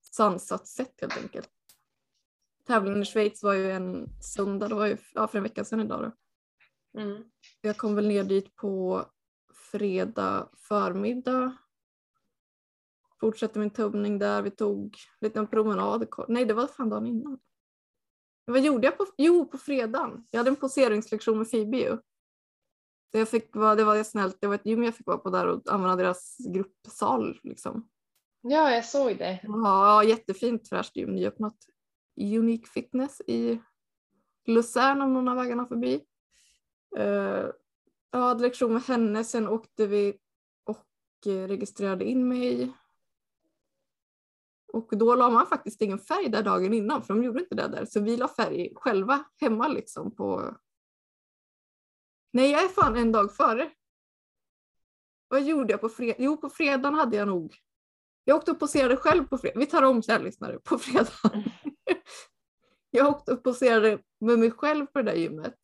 [0.00, 1.50] sansat sätt helt enkelt
[2.66, 5.80] tävlingen i Schweiz var ju en söndag, det var ju ja, för en vecka sedan
[5.80, 6.02] idag.
[6.02, 7.00] Då.
[7.00, 7.24] Mm.
[7.60, 9.04] Jag kom väl ner dit på
[9.72, 11.56] fredag förmiddag.
[13.20, 14.84] Fortsatte min tubbning där, vi tog
[15.20, 16.08] en liten promenad.
[16.28, 17.38] Nej, det var fan dagen innan.
[18.46, 20.24] Vad gjorde jag på, jo, på fredagen?
[20.30, 21.96] Jag hade en poseringslektion med Phoebe ju.
[23.12, 25.30] Så jag fick vara, det var snällt, det var ett gym jag fick vara på
[25.30, 27.88] där och använda deras gruppsal liksom.
[28.40, 29.40] Ja, jag såg det.
[29.42, 31.56] Ja, jättefint fräscht gym, nyöppnat.
[32.20, 33.60] Unique Fitness i
[34.46, 36.04] Luzern om någon av vägarna förbi.
[36.98, 37.50] Uh,
[38.10, 40.18] jag hade lektion med henne, sen åkte vi
[40.64, 40.86] och
[41.24, 42.72] registrerade in mig.
[44.72, 47.68] Och då la man faktiskt ingen färg där dagen innan för de gjorde inte det
[47.68, 47.84] där.
[47.84, 50.56] Så vi la färg själva hemma liksom på...
[52.32, 53.70] Nej, jag är fan en dag före.
[55.28, 56.16] Vad gjorde jag på fredag?
[56.18, 57.56] Jo, på fredagen hade jag nog...
[58.24, 59.58] Jag åkte och poserade själv på fredag.
[59.58, 61.50] Vi tar om så här lyssnare, på fredagen.
[62.90, 65.56] jag åkte och poserade med mig själv på det där gymmet.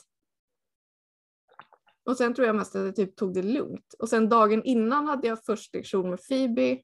[2.04, 3.94] Och sen tror jag mest att jag typ tog det lugnt.
[3.98, 6.82] Och sen dagen innan hade jag först lektion med Phoebe.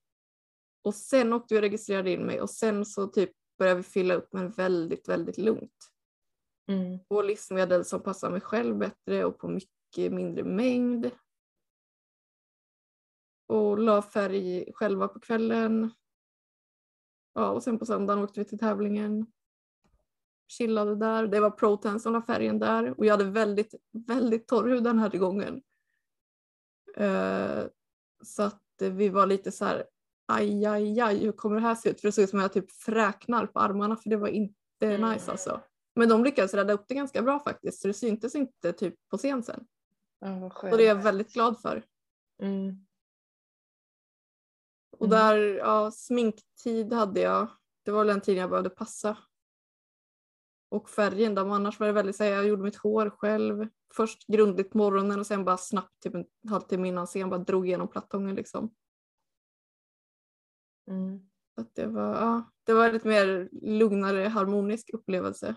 [0.83, 4.15] Och sen åkte vi och registrerade in mig och sen så typ började vi fylla
[4.15, 5.93] upp men väldigt, väldigt lugnt.
[6.69, 7.05] Mm.
[7.05, 11.11] På livsmedel som passar mig själv bättre och på mycket mindre mängd.
[13.47, 15.91] Och la färg själva på kvällen.
[17.35, 19.27] Ja, och sen på söndagen åkte vi till tävlingen
[20.49, 21.27] chillade där.
[21.27, 24.99] Det var Proten som la färgen där och jag hade väldigt, väldigt torr hud den
[24.99, 25.63] här gången.
[27.01, 27.67] Uh,
[28.25, 29.87] så att vi var lite så här
[30.29, 32.01] aj, aj, aj, hur kommer det här se ut?
[32.01, 34.55] För det såg ut som att jag typ fräknar på armarna för det var inte
[34.81, 35.11] mm.
[35.11, 35.61] nice alltså.
[35.95, 39.19] Men de lyckades rädda upp det ganska bra faktiskt så det syntes inte typ på
[39.19, 39.67] scen sen.
[40.25, 41.85] Mm, och det är jag väldigt glad för.
[42.43, 42.87] Mm.
[44.99, 45.19] Och mm.
[45.19, 47.49] där, ja, sminktid hade jag.
[47.85, 49.17] Det var väl den tiden jag behövde passa
[50.69, 51.35] och färgen.
[51.35, 53.69] Där, annars var det väldigt så jag gjorde mitt hår själv.
[53.95, 57.67] Först grundligt på morgonen och sen bara snabbt typ en halvtimme innan sen bara drog
[57.67, 58.75] igenom plattången liksom.
[60.89, 61.21] Mm.
[61.55, 65.55] Så det, var, ja, det var lite mer lugnare harmonisk upplevelse.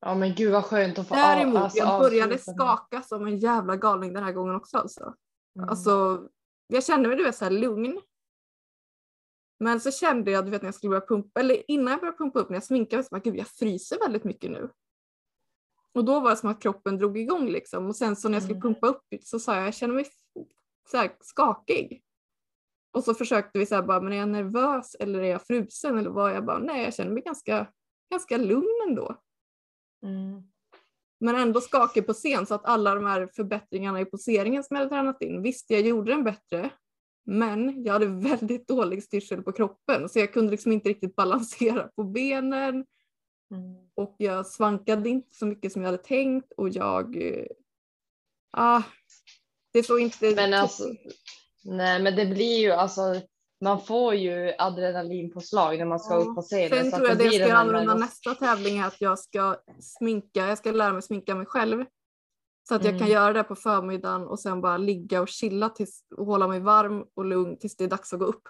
[0.00, 3.38] Ja men gud vad skönt att få Däremot, av, alltså, jag började skaka som en
[3.38, 5.14] jävla galning den här gången också alltså.
[5.56, 5.68] Mm.
[5.68, 6.22] Alltså
[6.66, 8.00] jag kände mig du vet så här lugn
[9.60, 12.18] men så kände jag, du vet när jag skulle börja pumpa, eller innan jag började
[12.18, 14.70] pumpa upp när jag sminkade mig, gud jag fryser väldigt mycket nu.
[15.94, 17.86] Och då var det som att kroppen drog igång liksom.
[17.86, 18.74] Och sen så när jag skulle mm.
[18.74, 20.06] pumpa upp så sa jag, jag känner mig
[20.90, 22.02] så här skakig.
[22.98, 26.10] Och så försökte vi säga bara, men är jag nervös eller är jag frusen eller
[26.10, 26.34] vad?
[26.34, 27.66] Jag bara, nej jag känner mig ganska,
[28.10, 29.16] ganska lugn ändå.
[30.02, 30.42] Mm.
[31.20, 34.80] Men ändå skakig på scen så att alla de här förbättringarna i poseringen som jag
[34.80, 36.70] hade tränat in, visst jag gjorde den bättre,
[37.26, 41.88] men jag hade väldigt dålig styrsel på kroppen så jag kunde liksom inte riktigt balansera
[41.96, 42.74] på benen.
[43.50, 43.90] Mm.
[43.94, 47.16] Och jag svankade inte så mycket som jag hade tänkt och jag...
[47.16, 47.46] Eh,
[48.50, 48.82] ah,
[49.72, 50.34] det såg inte...
[50.34, 50.84] Men alltså,
[51.68, 53.02] nej men det blir ju alltså
[53.60, 56.20] man får ju adrenalinpåslag när man ska ja.
[56.20, 56.70] upp på scenen.
[56.70, 60.58] Sen tror jag det jag ska använda nästa tävling är att jag ska sminka, jag
[60.58, 61.84] ska lära mig sminka mig själv.
[62.68, 62.98] Så att jag mm.
[62.98, 66.60] kan göra det på förmiddagen och sen bara ligga och chilla tills, och hålla mig
[66.60, 68.42] varm och lugn tills det är dags att gå upp.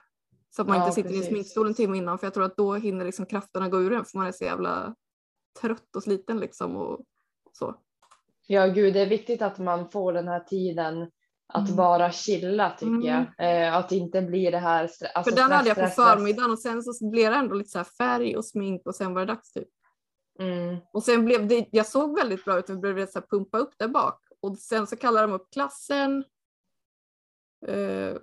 [0.50, 1.26] Så att man ja, inte sitter precis.
[1.26, 3.92] i sminkstolen en timme innan för jag tror att då hinner liksom krafterna gå ur
[3.92, 4.94] en för man är så jävla
[5.60, 7.00] trött och sliten liksom och
[7.52, 7.74] så.
[8.46, 11.10] Ja gud det är viktigt att man får den här tiden
[11.48, 11.76] att mm.
[11.76, 13.26] bara chilla tycker mm.
[13.38, 13.66] jag.
[13.66, 14.82] Eh, att inte bli det här.
[14.82, 17.54] Alltså, För den stress, hade jag på stress, förmiddagen och sen så blev det ändå
[17.54, 19.68] lite så färg och smink och sen var det dags typ.
[20.40, 20.76] Mm.
[20.92, 23.88] Och sen blev det, jag såg väldigt bra ut, vi började så pumpa upp där
[23.88, 26.24] bak och sen så kallade de upp klassen.
[27.66, 28.16] Eh,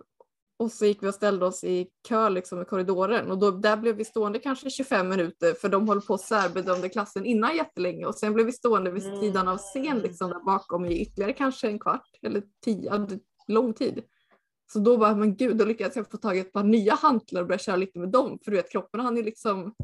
[0.58, 3.78] och så gick vi och ställde oss i kö liksom i korridoren och då, där
[3.78, 8.06] blev vi stående kanske 25 minuter för de höll på och särbedömde klassen innan jättelänge
[8.06, 9.20] och sen blev vi stående vid mm.
[9.20, 14.04] sidan av scen liksom där bakom i ytterligare kanske en kvart eller tio, lång tid.
[14.74, 17.42] Så då bara, men gud, då lyckades jag få tag i ett par nya hantlar
[17.42, 19.76] och börja köra lite med dem för du vet kroppen hann ju liksom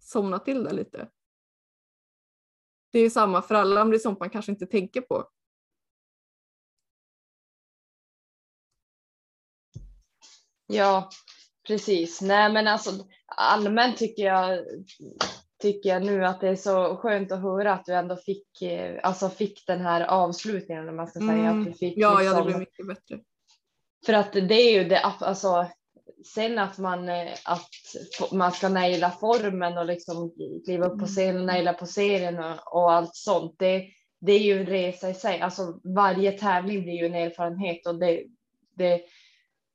[0.00, 1.08] somna till det lite.
[2.92, 5.24] Det är ju samma för alla men det är sånt man kanske inte tänker på.
[10.70, 11.08] Ja,
[11.66, 12.20] precis.
[12.20, 12.90] Nej, men alltså
[13.26, 14.58] allmänt tycker jag
[15.60, 19.00] tycker jag nu att det är så skönt att höra att du ändå fick, eh,
[19.02, 21.32] alltså fick den här avslutningen om man ska säga.
[21.32, 21.60] Mm.
[21.60, 23.24] Att du fick, ja, liksom, ja, det liksom blev mycket bättre.
[24.06, 25.66] För att det är ju det, alltså
[26.34, 30.32] sen att man, eh, att man ska naila formen och liksom
[30.64, 31.06] kliva upp på mm.
[31.06, 33.54] scenen och naila poseringen och, och allt sånt.
[33.58, 33.86] Det,
[34.20, 35.40] det är ju en resa i sig.
[35.40, 38.24] Alltså varje tävling blir ju en erfarenhet och det,
[38.74, 39.02] det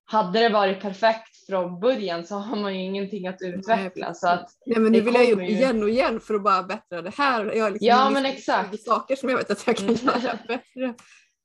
[0.05, 4.13] hade det varit perfekt från början så har man ju ingenting att utveckla.
[4.13, 7.01] Så att Nej, men nu vill jag ju igen och igen för att bara bättra
[7.01, 7.55] det här.
[7.55, 8.83] Jag har liksom ja, men exakt.
[8.83, 10.93] saker som jag vet att jag kan göra bättre.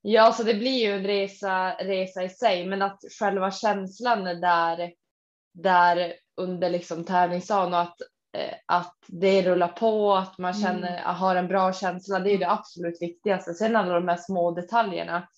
[0.03, 4.35] Ja, så det blir ju en resa, resa i sig, men att själva känslan är
[4.35, 4.93] där,
[5.55, 7.97] där under liksom tävlingsdagen och att,
[8.37, 11.15] eh, att det rullar på, att man känner, mm.
[11.15, 13.55] har en bra känsla, det är det absolut viktigaste.
[13.55, 15.29] Sen alla de här små detaljerna,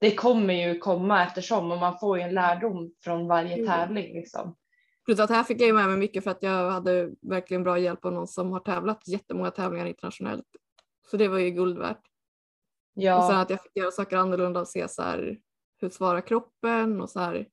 [0.00, 3.66] det kommer ju komma eftersom och man får ju en lärdom från varje mm.
[3.66, 4.14] tävling.
[4.14, 4.56] Liksom.
[5.04, 8.04] Plus att här fick jag med mig mycket för att jag hade verkligen bra hjälp
[8.04, 10.46] av någon som har tävlat jättemånga tävlingar internationellt.
[11.10, 12.02] Så det var ju guld värt.
[12.94, 13.18] Ja.
[13.18, 15.38] Och sen att jag fick göra saker annorlunda och se så här,
[15.80, 17.48] hur svarar kroppen och så här.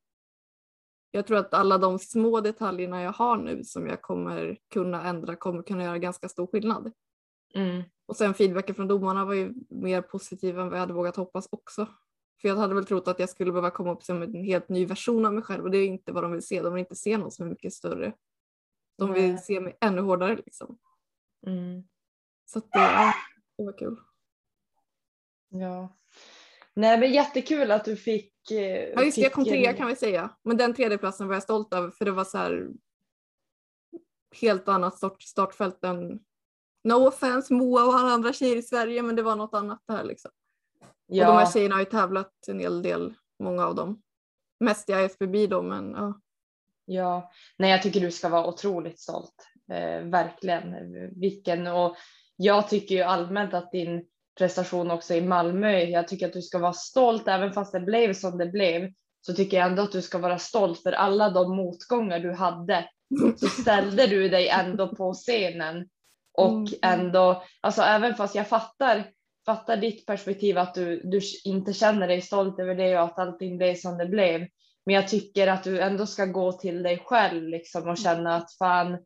[1.12, 5.36] Jag tror att alla de små detaljerna jag har nu som jag kommer kunna ändra
[5.36, 6.92] kommer kunna göra ganska stor skillnad.
[7.56, 7.84] Mm.
[8.06, 11.48] Och sen feedbacken från domarna var ju mer positiv än vad jag hade vågat hoppas
[11.52, 11.88] också.
[12.44, 14.86] För jag hade väl trott att jag skulle behöva komma upp som en helt ny
[14.86, 16.62] version av mig själv och det är inte vad de vill se.
[16.62, 18.14] De vill inte se någon som är mycket större.
[18.98, 20.78] De vill se mig ännu hårdare liksom.
[21.48, 21.84] Mm.
[22.46, 23.14] Så att det,
[23.58, 24.00] det var kul.
[25.50, 25.98] Ja.
[26.74, 28.52] Nej men jättekul att du fick.
[28.52, 28.58] Eh,
[28.90, 30.30] ja just det, jag kom trea kan vi säga.
[30.44, 32.70] Men den tredjeplatsen var jag stolt över för det var så här
[34.42, 36.20] helt annat start, startfält än
[36.84, 40.04] No offense Moa och alla andra tjejer i Sverige men det var något annat där
[40.04, 40.32] liksom.
[41.14, 41.28] Ja.
[41.28, 44.02] Och de här tjejerna har ju tävlat en hel del, många av dem.
[44.60, 46.20] Mest i IFBB då men ja.
[46.86, 49.48] Ja, nej jag tycker du ska vara otroligt stolt.
[49.72, 50.76] Eh, verkligen.
[51.20, 51.96] Vilken och
[52.36, 54.06] jag tycker ju allmänt att din
[54.38, 58.14] prestation också i Malmö, jag tycker att du ska vara stolt även fast det blev
[58.14, 58.92] som det blev
[59.22, 62.90] så tycker jag ändå att du ska vara stolt för alla de motgångar du hade
[63.38, 65.90] så ställde du dig ändå på scenen
[66.38, 66.68] och mm.
[66.82, 69.12] ändå, alltså även fast jag fattar
[69.46, 73.58] fattar ditt perspektiv att du, du inte känner dig stolt över det och att allting
[73.58, 74.48] blev som det blev.
[74.86, 78.54] Men jag tycker att du ändå ska gå till dig själv liksom och känna att
[78.54, 78.98] fan,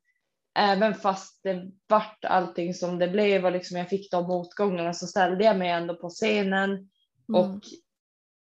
[0.60, 5.08] även fast det vart allting som det blev och liksom jag fick de motgångarna så
[5.08, 6.90] ställde jag mig ändå på scenen mm.
[7.30, 7.62] och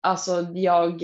[0.01, 1.03] alltså jag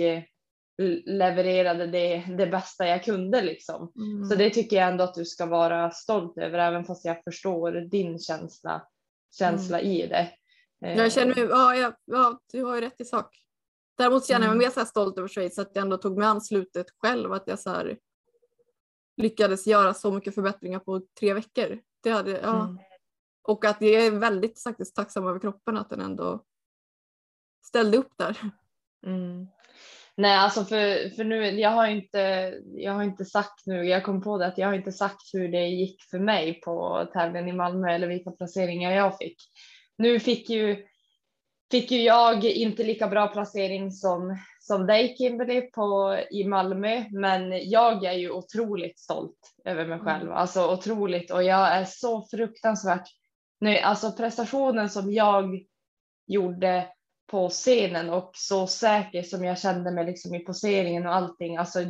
[1.04, 3.92] levererade det, det bästa jag kunde liksom.
[3.96, 4.24] Mm.
[4.24, 7.72] Så det tycker jag ändå att du ska vara stolt över även fast jag förstår
[7.72, 8.82] din känsla,
[9.38, 9.92] känsla mm.
[9.92, 10.30] i det.
[10.78, 13.42] Jag känner mig, ja, ja, ja, du har ju rätt i sak.
[13.98, 14.74] Däremot känner jag mig mm.
[14.76, 17.32] mer så stolt över Schweiz att jag ändå tog mig an slutet själv.
[17.32, 17.94] Att jag så
[19.16, 21.78] lyckades göra så mycket förbättringar på tre veckor.
[22.02, 22.64] Det hade, ja.
[22.64, 22.78] Mm.
[23.42, 26.44] Och att jag är väldigt faktiskt tacksam över kroppen att den ändå
[27.64, 28.38] ställde upp där.
[29.06, 29.46] Mm.
[30.16, 32.18] Nej, alltså för, för nu, jag har inte,
[32.64, 35.48] jag har inte sagt nu, jag kom på det att jag har inte sagt hur
[35.48, 39.36] det gick för mig på tävlingen i Malmö eller vilka placeringar jag fick
[39.98, 40.86] nu fick ju,
[41.70, 47.70] fick ju jag inte lika bra placering som, som dig Kimberly på, i Malmö, men
[47.70, 50.34] jag är ju otroligt stolt över mig själv, mm.
[50.34, 53.08] alltså otroligt och jag är så fruktansvärt
[53.60, 53.80] nöjd.
[53.82, 55.60] Alltså prestationen som jag
[56.26, 56.88] gjorde
[57.26, 61.56] på scenen och så säker som jag kände mig liksom i poseringen och allting.
[61.56, 61.80] Alltså,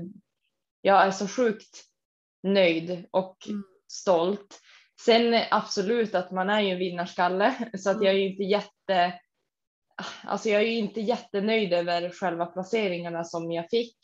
[0.81, 1.85] jag är så sjukt
[2.43, 3.65] nöjd och mm.
[3.89, 4.61] stolt.
[5.01, 9.21] Sen absolut att man är ju en vinnarskalle så att jag är ju inte jätte
[10.25, 13.97] Alltså jag är ju inte jättenöjd över själva placeringarna som jag fick.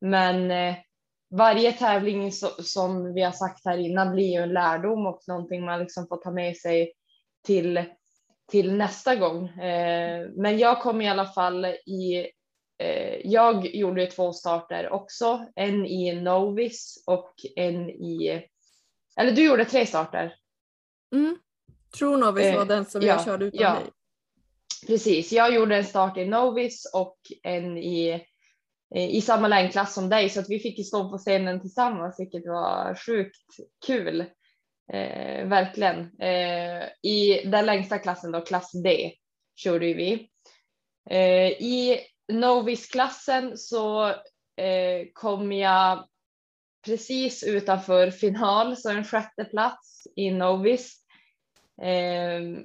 [0.00, 0.74] Men eh,
[1.30, 5.64] varje tävling så, som vi har sagt här innan blir ju en lärdom och någonting
[5.64, 6.92] man liksom får ta med sig
[7.46, 7.84] till,
[8.50, 9.48] till nästa gång.
[9.48, 12.28] Eh, men jag kom i alla fall i
[12.78, 18.46] eh, jag gjorde två starter också, en i Novis och en i,
[19.20, 20.34] eller du gjorde tre starter.
[21.14, 21.38] Mm.
[21.98, 23.74] Tror Novis eh, var den som ja, jag körde utan ja.
[23.74, 23.90] dig.
[24.86, 28.24] Precis, jag gjorde en start i Novis och en i,
[28.94, 32.94] i samma längdklass som dig så att vi fick stå på scenen tillsammans vilket var
[32.94, 33.46] sjukt
[33.86, 34.20] kul.
[34.92, 36.20] Eh, verkligen.
[36.20, 39.12] Eh, I den längsta klassen då, klass D,
[39.56, 40.30] körde vi.
[41.10, 42.00] Eh, I
[42.32, 44.08] Novis-klassen så
[44.56, 46.08] eh, kom jag
[46.84, 50.96] precis utanför final, så en sjätte plats i Novis.
[51.82, 52.64] Eh,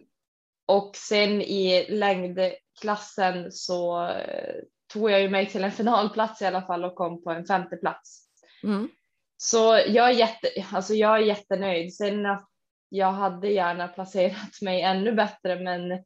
[0.66, 4.56] och sen i längdklassen så eh,
[4.94, 7.78] tog jag ju mig till en finalplats i alla fall och kom på en femte
[7.78, 8.28] plats.
[8.64, 8.90] Mm.
[9.38, 9.58] Så
[9.88, 11.96] jag är, jätte, alltså jag är jättenöjd.
[11.96, 12.50] Sen att
[12.90, 16.04] jag hade gärna placerat mig ännu bättre, men,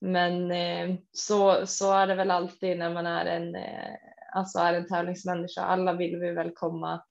[0.00, 3.94] men eh, så, så är det väl alltid när man är en, eh,
[4.34, 5.62] alltså är en tävlingsmänniska.
[5.62, 7.02] Alla vill vi väl komma,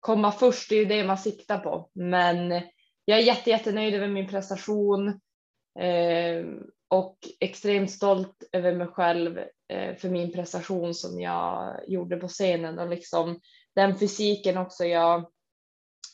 [0.00, 1.90] komma först, det är ju det man siktar på.
[1.92, 2.50] Men
[3.04, 5.08] jag är jätte, jättenöjd över min prestation.
[5.78, 6.44] Eh,
[6.88, 9.38] och extremt stolt över mig själv
[9.68, 13.40] eh, för min prestation som jag gjorde på scenen och liksom
[13.74, 15.30] den fysiken också jag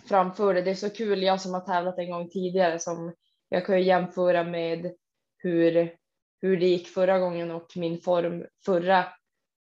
[0.08, 0.62] framförde.
[0.62, 3.14] Det är så kul, jag som har tävlat en gång tidigare som
[3.48, 4.92] jag kan ju jämföra med
[5.38, 5.96] hur,
[6.40, 9.04] hur det gick förra gången och min form förra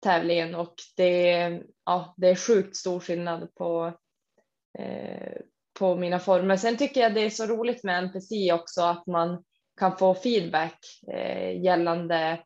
[0.03, 3.93] tävlingen och det, ja, det är sjukt stor skillnad på,
[4.79, 5.33] eh,
[5.79, 6.57] på mina former.
[6.57, 9.45] Sen tycker jag det är så roligt med NPC också att man
[9.81, 10.79] kan få feedback
[11.13, 12.41] eh, gällande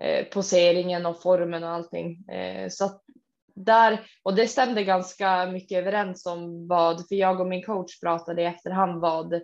[0.00, 2.28] eh, poseringen och formen och allting.
[2.28, 3.02] Eh, så att
[3.54, 8.42] där, och det stämde ganska mycket överens om vad, för jag och min coach pratade
[8.42, 9.42] i efterhand vad,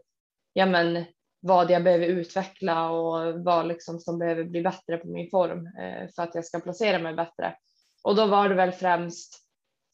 [0.53, 1.05] ja men
[1.41, 6.09] vad jag behöver utveckla och vad liksom som behöver bli bättre på min form eh,
[6.15, 7.55] för att jag ska placera mig bättre.
[8.05, 9.35] Och då var det väl främst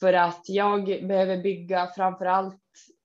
[0.00, 2.62] för att jag behöver bygga framför allt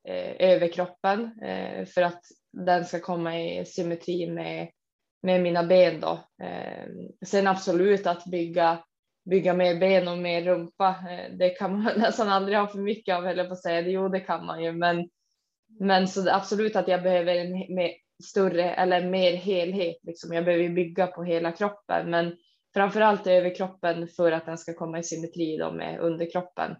[0.07, 2.23] eh, överkroppen eh, för att
[2.53, 4.69] den ska komma i symmetri med,
[5.23, 6.19] med mina ben då.
[7.25, 8.83] Sen absolut att bygga,
[9.29, 10.95] bygga mer ben och mer rumpa,
[11.31, 13.81] det kan man nästan aldrig ha för mycket av, eller på att säga.
[13.81, 15.09] Jo, det kan man ju, men,
[15.79, 17.91] men så absolut att jag behöver en mer,
[18.21, 19.97] större eller mer helhet.
[20.03, 20.33] Liksom.
[20.33, 22.35] Jag behöver bygga på hela kroppen, men
[22.73, 26.75] framför allt överkroppen för att den ska komma i symmetri då med underkroppen.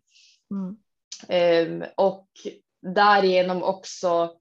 [0.51, 0.77] Mm.
[1.81, 2.27] Um, och
[2.81, 4.35] därigenom också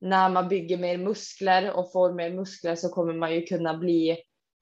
[0.00, 4.18] när man bygger mer muskler och får mer muskler så kommer man ju kunna bli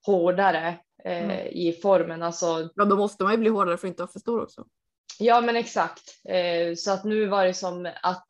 [0.06, 1.46] hårdare eh, mm.
[1.46, 2.22] i formen.
[2.22, 4.64] Alltså, ja, då måste man ju bli hårdare för att inte vara för stor också.
[5.18, 6.02] Ja, men exakt.
[6.28, 8.26] Eh, så att nu var det som att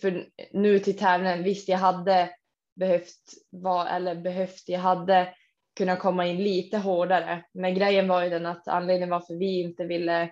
[0.00, 2.30] för nu till tävlingen, visst jag hade
[2.74, 5.34] behövt vara eller behövt, jag hade
[5.76, 7.44] kunnat komma in lite hårdare.
[7.54, 10.30] Men grejen var ju den att anledningen varför vi inte ville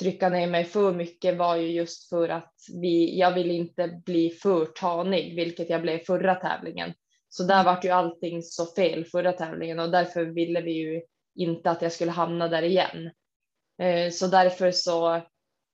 [0.00, 4.30] trycka ner mig för mycket var ju just för att vi, jag ville inte bli
[4.30, 6.94] för tanig, vilket jag blev förra tävlingen.
[7.28, 11.02] Så där vart ju allting så fel förra tävlingen och därför ville vi ju
[11.34, 13.10] inte att jag skulle hamna där igen.
[13.82, 15.22] Eh, så därför så,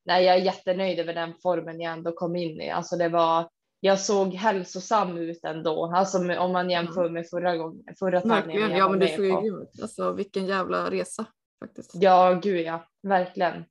[0.05, 2.71] nej, jag är jättenöjd över den formen jag ändå kom in i.
[2.71, 3.49] Alltså det var,
[3.81, 8.71] jag såg hälsosam ut ändå, alltså om man jämför med förra gången, förra tävlingen.
[8.71, 9.83] Ja, men du såg ju ut.
[9.83, 11.27] Alltså vilken jävla resa
[11.65, 11.91] faktiskt.
[11.95, 13.65] Ja, gud ja, verkligen.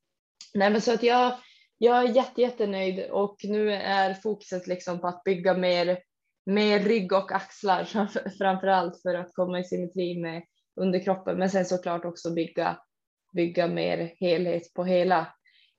[0.54, 1.38] Nej, men så att jag,
[1.78, 6.00] jag är jätte, jättenöjd och nu är fokuset liksom på att bygga mer,
[6.46, 7.84] mer rygg och axlar
[8.38, 10.44] framför allt för att komma i symmetri med
[10.82, 11.38] underkroppen.
[11.38, 12.78] Men sen såklart också bygga,
[13.34, 15.28] bygga mer helhet på hela,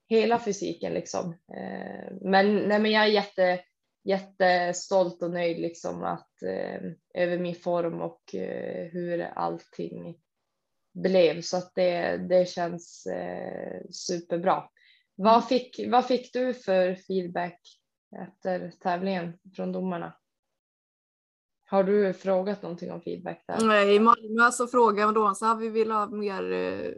[0.09, 1.29] hela fysiken liksom.
[1.29, 3.59] Eh, men, nej, men jag är jätte,
[4.03, 6.81] jättestolt och nöjd liksom att eh,
[7.13, 10.17] över min form och eh, hur allting
[10.93, 14.63] blev så att det, det känns eh, superbra.
[15.15, 15.41] Vad mm.
[15.41, 17.59] fick, vad fick du för feedback
[18.21, 20.13] efter tävlingen från domarna?
[21.65, 23.65] Har du frågat någonting om feedback där?
[23.65, 26.91] Nej, i Malmö så frågade de så här, vi vill ha mer eh,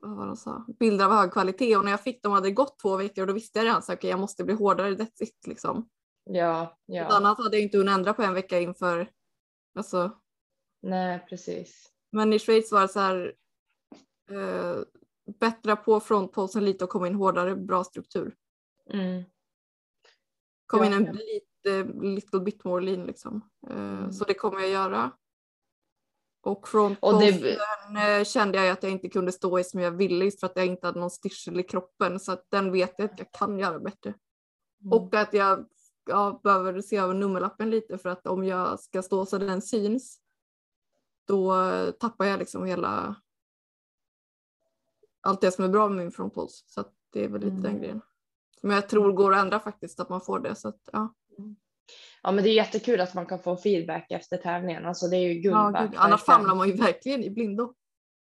[0.00, 0.66] vad var de sa?
[0.78, 3.26] bilder av hög kvalitet och när jag fick dem hade det gått två veckor och
[3.26, 5.88] då visste jag redan att okay, jag måste bli hårdare, that's it liksom.
[6.24, 7.04] Ja, ja.
[7.04, 9.10] Något annat hade inte hunnit ändra på en vecka inför.
[9.74, 10.20] Alltså.
[10.82, 11.90] Nej, precis.
[12.12, 13.34] Men i Schweiz var det så här
[14.30, 14.82] eh,
[15.40, 18.36] bättra på frontposen lite och komma in hårdare, bra struktur.
[18.90, 19.22] Mm.
[20.66, 23.50] Kom ja, in en lite, little bit more lean liksom.
[23.70, 24.12] Eh, mm.
[24.12, 25.10] Så det kommer jag göra.
[26.42, 28.18] Och frontposen det...
[28.18, 30.66] Eh, kände jag att jag inte kunde stå i som jag ville för att jag
[30.66, 33.78] inte hade någon styrsel i kroppen så att den vet jag att jag kan göra
[33.78, 34.14] bättre.
[34.84, 34.92] Mm.
[34.92, 35.66] Och att jag
[36.06, 40.20] ja, behöver se över nummerlappen lite för att om jag ska stå så den syns
[41.26, 41.54] då
[41.92, 43.16] tappar jag liksom hela
[45.20, 46.64] allt det som är bra med min frontpuls.
[46.66, 47.62] Så det är väl lite mm.
[47.62, 48.00] den grejen.
[48.62, 50.54] Men jag tror går att ändra faktiskt att man får det.
[50.54, 51.14] Så att, ja.
[52.22, 54.86] Ja men det är jättekul att man kan få feedback efter tävlingen.
[54.86, 57.74] Alltså det är ju guld ja, Annars famlar man ju verkligen i blindo.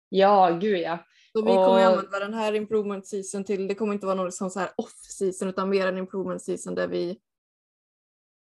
[0.10, 0.98] Ja gud ja.
[1.34, 1.80] Så vi kommer och...
[1.80, 5.00] använda den här improvement season till, det kommer inte vara någon sån så här off
[5.18, 7.20] season utan mer en improvement season där vi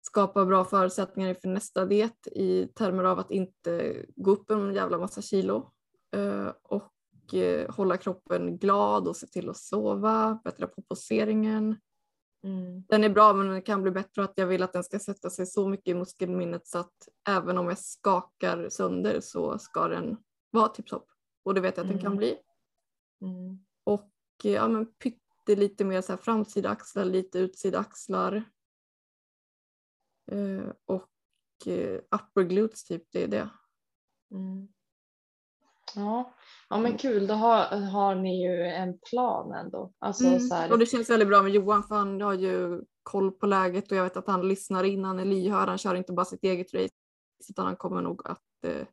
[0.06, 4.98] skapar bra förutsättningar inför nästa diet i termer av att inte gå upp en jävla
[4.98, 5.72] massa kilo
[6.16, 11.76] eh, och eh, hålla kroppen glad och se till att sova, bättra på poseringen.
[12.44, 12.82] Mm.
[12.88, 14.98] Den är bra men den kan bli bättre och att jag vill att den ska
[14.98, 19.88] sätta sig så mycket i muskelminnet så att även om jag skakar sönder så ska
[19.88, 20.16] den
[20.50, 21.06] vara tipptopp.
[21.44, 22.18] Och det vet jag att den kan mm.
[22.18, 22.36] bli.
[23.22, 23.58] Mm.
[23.84, 24.10] Och
[24.42, 28.44] ja, men pyttelite mer så här framsida axlar, lite utsida axlar.
[30.32, 31.08] Eh, och
[31.66, 33.50] eh, upper glutes typ, det är det.
[34.30, 34.68] Mm.
[35.94, 36.34] Ja.
[36.68, 37.26] ja, men kul.
[37.26, 39.92] Då har, har ni ju en plan ändå.
[39.98, 40.40] Alltså, mm.
[40.40, 40.72] så här...
[40.72, 43.96] Och det känns väldigt bra med Johan för han har ju koll på läget och
[43.96, 46.74] jag vet att han lyssnar in, han är lyhörd, han kör inte bara sitt eget
[46.74, 46.94] race
[47.48, 48.86] utan han kommer nog att eh,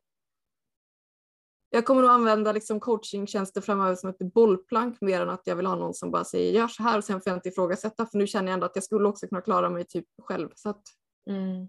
[1.74, 5.66] jag kommer nog använda liksom coachingtjänster framöver som ett bollplank mer än att jag vill
[5.66, 8.18] ha någon som bara säger gör så här och sen får jag inte ifrågasätta för
[8.18, 10.48] nu känner jag ändå att jag skulle också kunna klara mig typ själv.
[10.54, 10.82] Så att...
[11.30, 11.68] mm.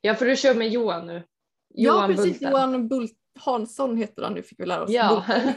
[0.00, 1.22] Ja för du kör med Johan nu?
[1.74, 2.50] Johan ja precis, Bulten.
[2.50, 4.90] Johan Bult Hansson heter han nu fick vi lära oss.
[4.90, 5.24] Ja.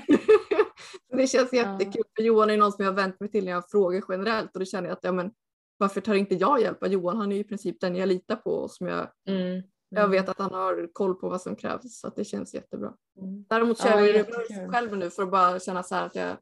[1.18, 3.58] det känns jättekul för Johan är någon som jag har vänt mig till när jag
[3.58, 5.32] har frågor generellt och då känner jag att ja, men,
[5.78, 7.18] varför tar inte jag hjälp av Johan?
[7.18, 9.64] Han är ju i princip den jag litar på och som jag mm.
[9.90, 10.32] Jag vet mm.
[10.32, 12.94] att han har koll på vad som krävs så att det känns jättebra.
[13.18, 13.46] Mm.
[13.50, 16.38] Däremot kör ja, jag reverse själv nu för att bara känna så att jag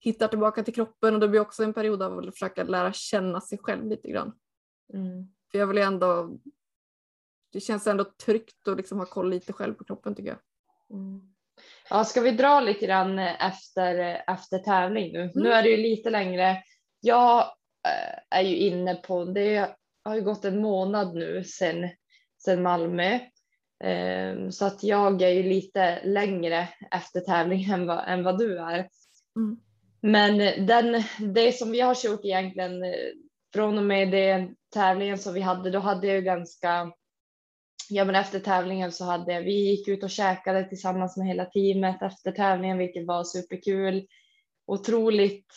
[0.00, 3.40] hittar tillbaka till kroppen och det blir också en period av att försöka lära känna
[3.40, 4.32] sig själv lite grann.
[4.92, 5.28] Mm.
[5.56, 6.38] För jag vill ändå,
[7.52, 10.38] det känns ändå tryggt att liksom ha koll lite själv på kroppen tycker jag.
[10.98, 11.20] Mm.
[11.90, 15.30] Ja, ska vi dra lite grann efter, efter tävling nu?
[15.34, 16.62] Nu är det ju lite längre.
[17.00, 17.38] Jag
[17.88, 21.90] äh, är ju inne på, det har ju gått en månad nu sedan
[22.44, 23.18] sen Malmö.
[23.84, 28.58] Ehm, så att jag är ju lite längre efter tävlingen än vad, än vad du
[28.58, 28.88] är.
[29.36, 29.60] Mm.
[30.00, 31.02] Men den,
[31.34, 33.12] det som vi har kört egentligen eh,
[33.56, 36.92] från och med det tävlingen som vi hade, då hade jag ju ganska,
[37.88, 42.02] ja men efter tävlingen så hade vi gick ut och käkade tillsammans med hela teamet
[42.02, 44.06] efter tävlingen, vilket var superkul.
[44.66, 45.56] Otroligt,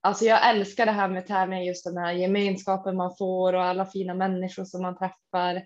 [0.00, 3.86] alltså jag älskar det här med tävlingar, just den här gemenskapen man får och alla
[3.86, 5.62] fina människor som man träffar.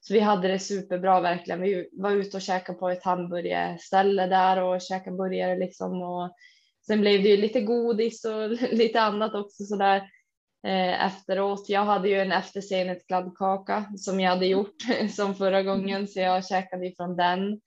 [0.00, 1.60] Så vi hade det superbra verkligen.
[1.60, 6.02] Vi var ute och käkade på ett hamburgerställe där och käkade burgare liksom.
[6.02, 6.30] Och
[6.86, 10.10] sen blev det ju lite godis och lite annat också så där
[10.64, 11.68] eh, efteråt.
[11.68, 14.76] Jag hade ju en efterscenet kladdkaka som jag hade gjort
[15.16, 17.60] som förra gången så jag käkade ifrån den.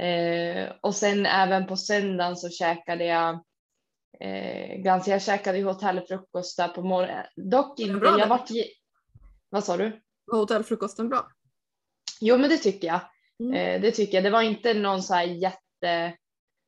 [0.00, 3.44] Eh, och sen även på söndagen så käkade jag
[4.20, 7.26] eh, ganska, jag käkade hotellfrukost där på morgonen.
[7.36, 8.50] Dock inte, bra, jag vart,
[9.48, 10.00] vad sa du?
[10.26, 11.28] Var hotellfrukosten bra?
[12.20, 13.00] Jo, men det tycker jag.
[13.40, 13.54] Mm.
[13.54, 14.24] Eh, det tycker jag.
[14.24, 16.16] Det var inte någon så här jätte,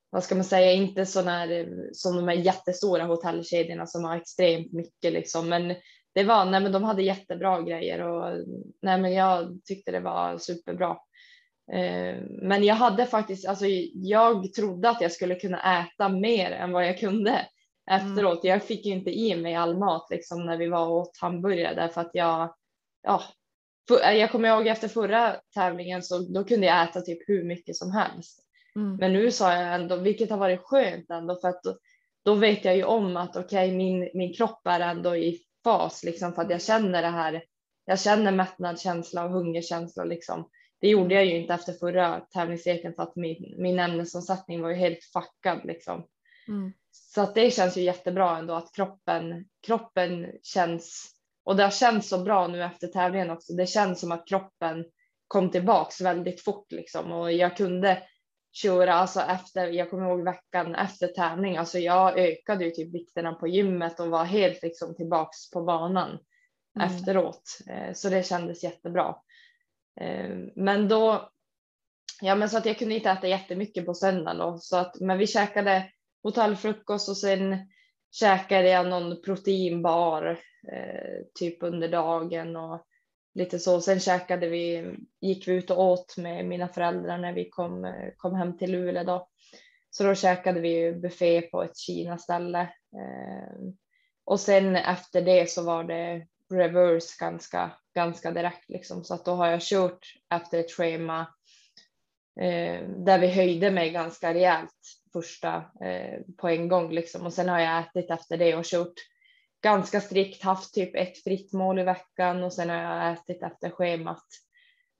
[0.09, 4.73] vad ska man säga, inte sådana här som de här jättestora hotellkedjorna som har extremt
[4.73, 5.75] mycket liksom, men
[6.13, 8.45] det var, nej men de hade jättebra grejer och
[8.81, 10.97] nej men jag tyckte det var superbra.
[11.71, 16.71] Eh, men jag hade faktiskt, alltså jag trodde att jag skulle kunna äta mer än
[16.71, 17.45] vad jag kunde
[17.91, 18.43] efteråt.
[18.43, 18.53] Mm.
[18.53, 21.75] Jag fick ju inte i mig all mat liksom när vi var och åt hamburgare
[21.75, 22.55] därför att jag,
[23.03, 23.23] ja,
[24.01, 27.91] jag kommer ihåg efter förra tävlingen så då kunde jag äta typ hur mycket som
[27.91, 28.48] helst.
[28.75, 28.95] Mm.
[28.95, 31.77] Men nu sa jag ändå, vilket har varit skönt ändå för att då,
[32.25, 36.03] då vet jag ju om att okej, okay, min, min kropp är ändå i fas
[36.03, 37.43] liksom för att jag känner det här.
[37.85, 40.49] Jag känner mättnadskänsla och hungerkänsla liksom.
[40.81, 44.75] Det gjorde jag ju inte efter förra tävlingsveckan för att min, min ämnesomsättning var ju
[44.75, 46.05] helt fuckad liksom.
[46.47, 46.73] Mm.
[46.91, 52.09] Så att det känns ju jättebra ändå att kroppen, kroppen känns och det har känts
[52.09, 53.53] så bra nu efter tävlingen också.
[53.53, 54.85] Det känns som att kroppen
[55.27, 58.03] kom tillbaks väldigt fort liksom och jag kunde
[58.51, 59.67] köra alltså efter.
[59.67, 61.57] Jag kommer ihåg veckan efter tävling.
[61.57, 66.19] Alltså jag ökade ju typ vikterna på gymmet och var helt liksom tillbaks på banan
[66.75, 66.87] mm.
[66.87, 67.59] efteråt.
[67.67, 69.15] Eh, så det kändes jättebra.
[70.01, 71.29] Eh, men då,
[72.21, 75.17] ja men så att jag kunde inte äta jättemycket på söndagen då, så att, men
[75.17, 75.91] vi käkade
[76.23, 77.57] hotellfrukost och sen
[78.11, 80.39] käkade jag någon proteinbar
[80.71, 82.85] eh, typ under dagen och
[83.33, 83.81] lite så.
[83.81, 88.35] Sen käkade vi, gick vi ut och åt med mina föräldrar när vi kom, kom
[88.35, 89.27] hem till Luleå då.
[89.89, 92.61] Så då käkade vi buffé på ett Kina-ställe.
[92.61, 93.59] Eh,
[94.25, 99.03] och sen efter det så var det reverse ganska, ganska direkt liksom.
[99.03, 101.19] Så att då har jag kört efter ett schema
[102.39, 105.55] eh, där vi höjde mig ganska rejält första
[105.85, 107.25] eh, på en gång liksom.
[107.25, 108.93] och sen har jag ätit efter det och kört
[109.61, 113.69] ganska strikt, haft typ ett fritt mål i veckan och sen har jag ätit efter
[113.69, 114.25] schemat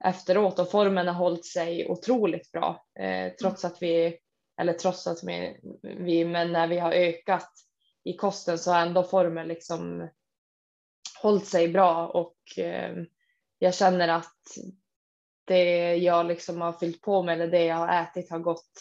[0.04, 4.18] efteråt och formen har hållit sig otroligt bra eh, trots att vi,
[4.62, 7.52] eller trots att vi, vi, men när vi har ökat
[8.04, 10.10] i kosten så har ändå formen liksom
[11.22, 12.96] hållit sig bra och eh,
[13.60, 14.38] jag känner att
[15.46, 18.72] det jag liksom har fyllt på med eller det jag har ätit har gått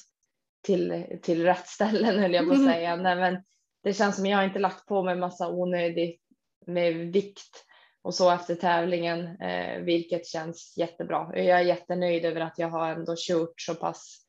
[0.63, 2.73] till, till rätt ställen höll jag på att mm.
[2.73, 2.97] säga.
[2.97, 3.43] Nej, men
[3.83, 6.21] det känns som jag inte lagt på mig massa onödigt
[6.67, 7.65] med vikt
[8.03, 11.31] och så efter tävlingen, eh, vilket känns jättebra.
[11.35, 14.29] Jag är jättenöjd över att jag har ändå kört så pass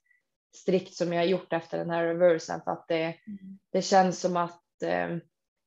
[0.55, 3.59] strikt som jag har gjort efter den här reversen för att det, mm.
[3.71, 5.17] det känns som att eh,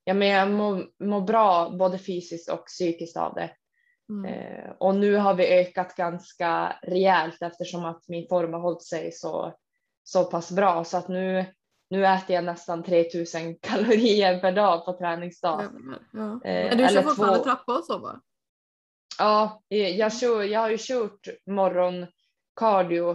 [0.04, 3.50] ja, men jag mår, mår bra både fysiskt och psykiskt av det.
[4.08, 4.34] Mm.
[4.34, 9.12] Eh, och nu har vi ökat ganska rejält eftersom att min form har hållit sig
[9.12, 9.54] så,
[10.04, 11.44] så pass bra så att nu,
[11.92, 15.62] nu äter jag nästan 3000 kalorier per dag på träningsdag.
[15.62, 15.98] Ja,
[16.42, 16.50] ja.
[16.50, 17.44] Eh, du kör fortfarande två...
[17.44, 18.20] trappa och så va?
[19.18, 23.10] Ja, jag, kör, jag har ju kört morgoncardio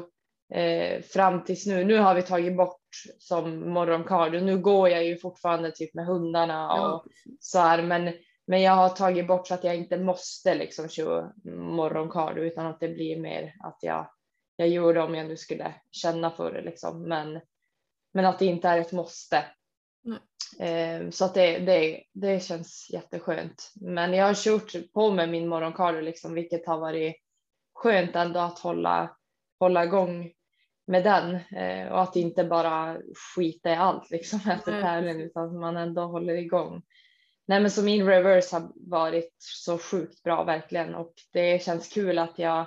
[0.54, 1.84] eh, fram tills nu.
[1.84, 2.82] Nu har vi tagit bort
[3.20, 4.40] som morgoncardio.
[4.40, 7.06] Nu går jag ju fortfarande typ med hundarna och ja,
[7.40, 8.14] så här, men
[8.48, 12.80] men jag har tagit bort så att jag inte måste liksom köra morgoncardio utan att
[12.80, 14.10] det blir mer att jag,
[14.56, 17.02] jag gör det om jag nu skulle känna för det liksom.
[17.04, 17.40] Men,
[18.14, 19.46] men att det inte är ett måste.
[20.60, 23.72] Eh, så att det, det, det känns jätteskönt.
[23.76, 27.16] Men jag har kört på med min morgoncardio liksom, vilket har varit
[27.74, 29.16] skönt ändå att hålla,
[29.60, 30.32] hålla igång
[30.88, 32.98] med den eh, och att inte bara
[33.36, 36.82] skita i allt liksom efter tävlingen utan att man ändå håller igång.
[37.48, 42.20] Nej, men så min reverse har varit så sjukt bra verkligen och det känns kul
[42.20, 42.66] att jag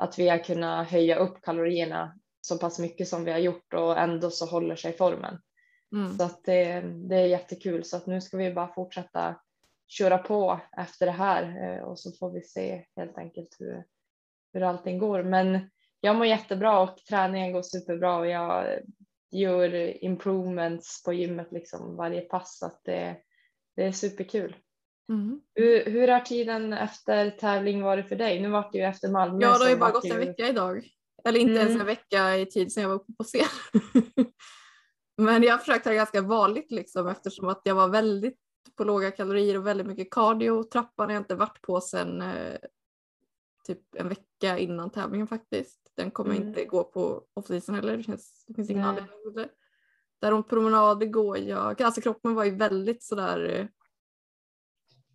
[0.00, 3.98] att vi har kunnat höja upp kalorierna så pass mycket som vi har gjort och
[3.98, 5.38] ändå så håller sig formen.
[5.92, 6.18] Mm.
[6.18, 9.40] Så att det, det är jättekul så att nu ska vi bara fortsätta
[9.86, 13.84] köra på efter det här eh, och så får vi se helt enkelt hur,
[14.52, 15.22] hur allting går.
[15.22, 15.70] Men
[16.00, 18.78] jag mår jättebra och träningen går superbra och jag
[19.30, 23.16] gör improvements på gymmet liksom varje pass så att det,
[23.76, 24.56] det är superkul.
[25.08, 25.40] Mm.
[25.54, 28.40] Hur, hur har tiden efter tävling varit för dig?
[28.40, 29.38] Nu var det ju efter Malmö.
[29.42, 30.88] Ja, det har ju bara gått en vecka idag.
[31.24, 31.66] Eller inte mm.
[31.66, 33.46] ens en vecka i tid sedan jag var uppe på scen.
[35.16, 38.38] Men jag har försökt ha ganska vanligt liksom eftersom att jag var väldigt
[38.76, 40.62] på låga kalorier och väldigt mycket cardio.
[40.64, 42.56] Trappan har jag inte varit på sedan eh,
[43.66, 45.92] typ en vecka innan tävlingen faktiskt.
[45.96, 46.48] Den kommer mm.
[46.48, 47.96] inte gå på off-season heller.
[47.96, 49.48] Det, känns, det finns ingen anledning till det.
[50.20, 53.66] Däremot promenader går jag, alltså kroppen var ju väldigt sådär eh,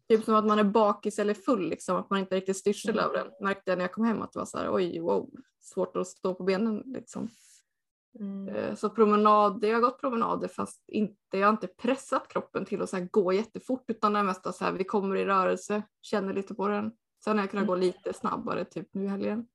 [0.10, 3.14] Typ som att man är bakis eller full, liksom, att man inte riktigt styrsel över
[3.14, 3.28] den.
[3.41, 5.30] Märkte jag när jag kom hem att det var så här, oj, wow,
[5.60, 6.84] svårt att stå på benen.
[6.86, 7.30] Liksom.
[8.20, 8.56] Mm.
[8.56, 12.82] Eh, så promenader, jag har gått promenader fast inte, jag har inte pressat kroppen till
[12.82, 16.34] att så gå jättefort utan det är mest så här, vi kommer i rörelse, känner
[16.34, 16.91] lite på den.
[17.24, 17.68] Sen har jag kunnat mm.
[17.68, 19.47] gå lite snabbare typ nu i helgen.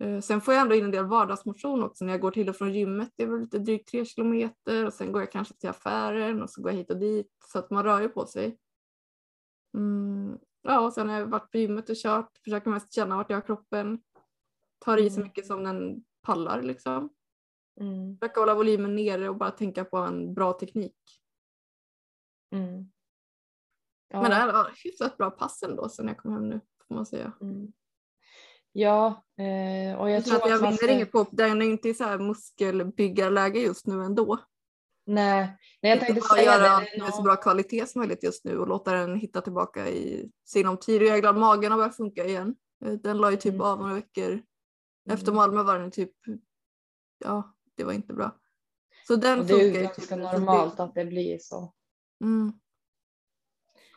[0.00, 2.56] Eh, sen får jag ändå in en del vardagsmotion också när jag går till och
[2.56, 3.12] från gymmet.
[3.16, 6.50] Det är väl lite drygt tre kilometer och sen går jag kanske till affären och
[6.50, 8.58] så går jag hit och dit så att man rör ju på sig.
[9.74, 10.38] Mm.
[10.62, 13.36] Ja, och sen har jag varit på gymmet och kört, försöker mest känna vart jag
[13.36, 14.00] har kroppen.
[14.78, 15.28] Tar i så mm.
[15.28, 17.10] mycket som den pallar liksom.
[17.80, 18.18] Mm.
[18.18, 20.96] Försöka hålla volymen nere och bara tänka på en bra teknik.
[22.52, 22.90] Mm.
[24.08, 24.22] Ja.
[24.22, 27.06] Men det här var hyfsat bra pass ändå sen jag kom hem nu får man
[27.06, 27.32] säga.
[27.40, 27.72] Mm.
[28.72, 30.90] Ja, eh, och jag, jag tror att jag vinner ska...
[30.90, 34.38] inget på den är inte i så här muskelbyggarläge just nu ändå.
[35.10, 37.02] Nej, nej jag tänkte säga göra det.
[37.02, 40.76] med så bra kvalitet som möjligt just nu och låta den hitta tillbaka i sinom
[40.76, 41.02] tid.
[41.02, 42.56] Jag är glad magen har börjat funka igen.
[42.84, 43.66] Eh, den la ju typ mm.
[43.66, 44.42] av några veckor.
[45.10, 45.36] Efter mm.
[45.36, 46.12] Malmö var den typ,
[47.18, 48.38] ja det var inte bra.
[49.06, 51.74] Så den och det är ju ganska typ normalt att det blir så.
[52.24, 52.52] Mm.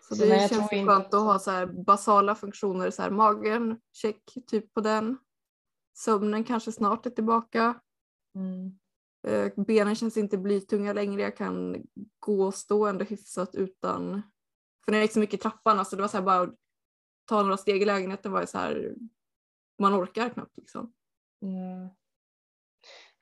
[0.08, 1.18] Så, så det känns skönt inte...
[1.18, 5.18] att ha så här basala funktioner, så här magen, check typ på den.
[5.98, 7.80] Sömnen kanske snart är tillbaka.
[8.36, 8.81] Mm.
[9.28, 11.84] Eh, benen känns inte blytunga längre, jag kan
[12.20, 14.22] gå och stå ändå hyfsat utan,
[14.86, 16.52] för när jag gick så mycket i trappan, alltså det var så här bara
[17.26, 18.96] ta några steg i lägenheten var det så här,
[19.80, 20.94] man orkar knappt liksom.
[21.42, 21.90] Mm.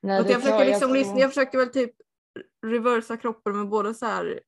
[0.02, 1.94] Nej, jag, försöker liksom, jag, jag försöker väl typ
[2.66, 4.40] reversa kroppen med både så här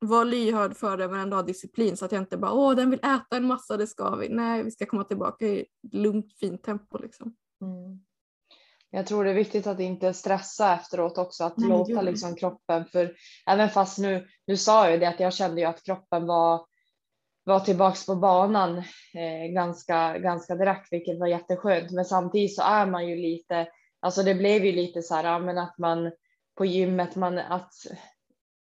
[0.00, 2.90] vara lyhörd för det men ändå ha disciplin så att jag inte bara åh den
[2.90, 4.28] vill äta en massa, det ska vi.
[4.28, 7.36] Nej, vi ska komma tillbaka i lugnt fint tempo liksom.
[7.60, 8.04] Mm.
[8.94, 12.84] Jag tror det är viktigt att inte stressa efteråt också, att Nej, låta liksom kroppen,
[12.84, 13.16] för
[13.46, 16.66] även fast nu, nu sa jag det att jag kände ju att kroppen var,
[17.44, 18.78] var tillbaks på banan
[19.14, 21.90] eh, ganska, ganska direkt, vilket var jätteskönt.
[21.90, 23.68] Men samtidigt så är man ju lite,
[24.00, 26.12] alltså det blev ju lite så här, men att man
[26.58, 27.72] på gymmet, man, att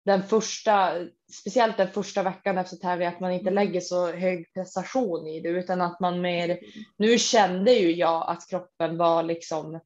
[0.05, 0.91] den första,
[1.31, 3.55] speciellt den första veckan efter tävling, att man inte mm.
[3.55, 6.61] lägger så hög prestation i det utan att man mer, mm.
[6.97, 9.79] nu kände ju jag att kroppen var liksom,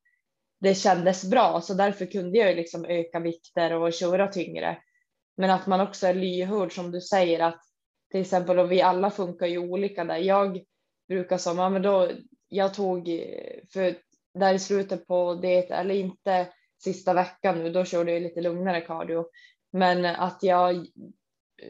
[0.59, 4.77] det kändes bra så därför kunde jag liksom öka vikter och köra tyngre.
[5.37, 7.61] Men att man också är lyhörd som du säger att
[8.11, 10.17] till exempel och vi alla funkar ju olika där.
[10.17, 10.63] Jag
[11.07, 12.11] brukar som, ja men då,
[12.49, 13.07] jag tog
[13.73, 13.95] för
[14.33, 16.47] där i slutet på det, eller inte
[16.83, 19.25] sista veckan nu, då körde jag lite lugnare cardio.
[19.71, 20.85] Men att jag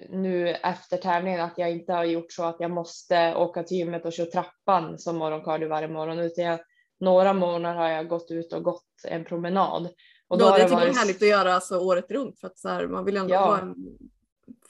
[0.09, 4.05] nu efter tävlingen att jag inte har gjort så att jag måste åka till gymmet
[4.05, 6.59] och köra trappan som morgonkardio varje morgon utan jag,
[6.99, 9.89] några månader har jag gått ut och gått en promenad.
[10.27, 10.97] Och då ja, det, det varit...
[10.97, 13.47] härligt att göra alltså året runt för att så här, man vill ändå ja.
[13.47, 13.75] vara en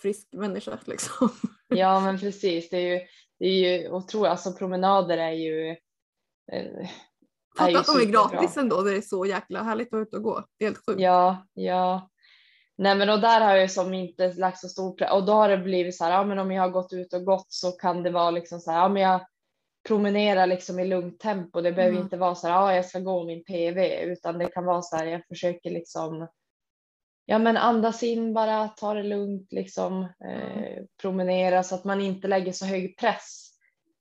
[0.02, 1.30] frisk människa liksom.
[1.68, 3.08] Ja men precis, det är ju,
[3.40, 5.70] det är ju otroligt, alltså promenader är ju
[6.52, 6.90] eh,
[7.58, 10.24] Fatta att de är gratis ändå, det är så jäkla härligt att vara ute och
[10.24, 10.44] gå.
[10.58, 11.02] Det är helt sjukt.
[11.02, 12.10] Ja, ja.
[12.78, 15.50] Nej men och där har jag som inte lagt så stor press och då har
[15.50, 18.04] det blivit så här, ja men om jag har gått ut och gått så kan
[18.04, 19.22] det vara liksom så här, ja men jag
[19.88, 21.62] promenerar liksom i lugnt tempo.
[21.62, 22.04] Det behöver mm.
[22.04, 24.96] inte vara så här, ja jag ska gå min PV utan det kan vara så
[24.96, 26.28] här, jag försöker liksom
[27.30, 32.28] ja men andas in bara, ta det lugnt liksom, eh, promenera så att man inte
[32.28, 33.50] lägger så hög press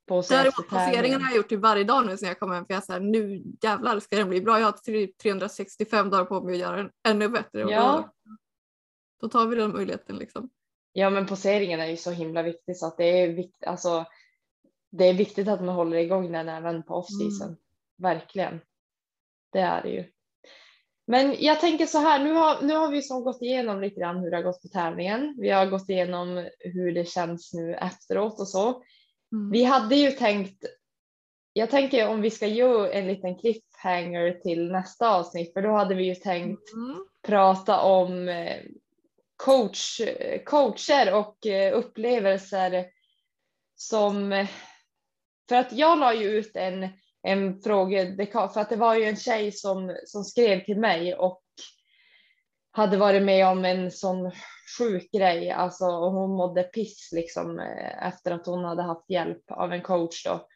[0.08, 2.74] på Däremot passeringen har jag gjort till varje dag nu sen jag kom hem för
[2.74, 4.58] jag är nu jävlar ska den bli bra.
[4.58, 7.60] Jag har 365 dagar på mig att göra den ännu bättre.
[7.60, 8.12] Ja.
[8.24, 8.36] Då,
[9.20, 10.50] då, tar vi den möjligheten liksom.
[10.92, 14.04] Ja men poseringen är ju så himla viktig så att det är viktigt, alltså
[14.90, 17.48] det är viktigt att man håller igång den även på off-season.
[17.48, 17.58] Mm.
[17.98, 18.60] Verkligen.
[19.52, 20.04] Det är det ju.
[21.06, 24.18] Men jag tänker så här, nu har, nu har vi som gått igenom lite grann
[24.18, 25.34] hur det har gått på tävlingen.
[25.38, 28.68] Vi har gått igenom hur det känns nu efteråt och så.
[29.32, 29.50] Mm.
[29.50, 30.64] Vi hade ju tänkt,
[31.52, 35.94] jag tänker om vi ska göra en liten cliffhanger till nästa avsnitt, för då hade
[35.94, 37.06] vi ju tänkt mm.
[37.22, 38.56] prata om eh,
[39.36, 40.00] coach,
[40.44, 42.86] coacher och eh, upplevelser
[43.76, 44.46] som,
[45.48, 46.88] för att jag la ju ut en,
[47.22, 51.42] en fråga, för att det var ju en tjej som, som skrev till mig och
[52.70, 54.32] hade varit med om en sån
[54.78, 55.50] sjuk grej.
[55.50, 60.24] Alltså, hon mådde piss liksom, eh, efter att hon hade haft hjälp av en coach.
[60.24, 60.46] Då.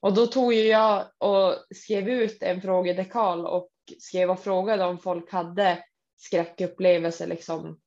[0.00, 4.98] Och då tog ju jag och skrev ut en frågedekal och skrev och frågade om
[4.98, 5.84] folk hade
[6.16, 7.80] skräckupplevelser liksom,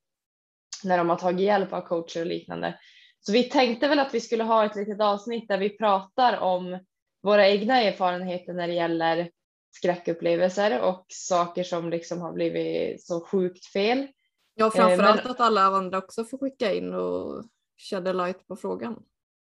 [0.83, 2.79] när de har tagit hjälp av coacher och liknande.
[3.19, 6.79] Så vi tänkte väl att vi skulle ha ett litet avsnitt där vi pratar om
[7.23, 9.31] våra egna erfarenheter när det gäller
[9.71, 14.07] skräckupplevelser och saker som liksom har blivit så sjukt fel.
[14.55, 15.31] Ja, framförallt men...
[15.31, 17.45] att alla andra också får skicka in och
[17.77, 19.03] shed light på frågan.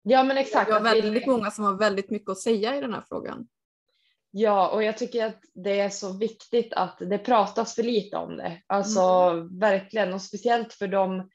[0.03, 0.69] Ja, men exakt.
[0.69, 1.31] Vi har väldigt vi...
[1.31, 3.47] många som har väldigt mycket att säga i den här frågan.
[4.31, 8.37] Ja, och jag tycker att det är så viktigt att det pratas för lite om
[8.37, 8.61] det.
[8.67, 9.59] Alltså mm.
[9.59, 11.29] verkligen, och speciellt för de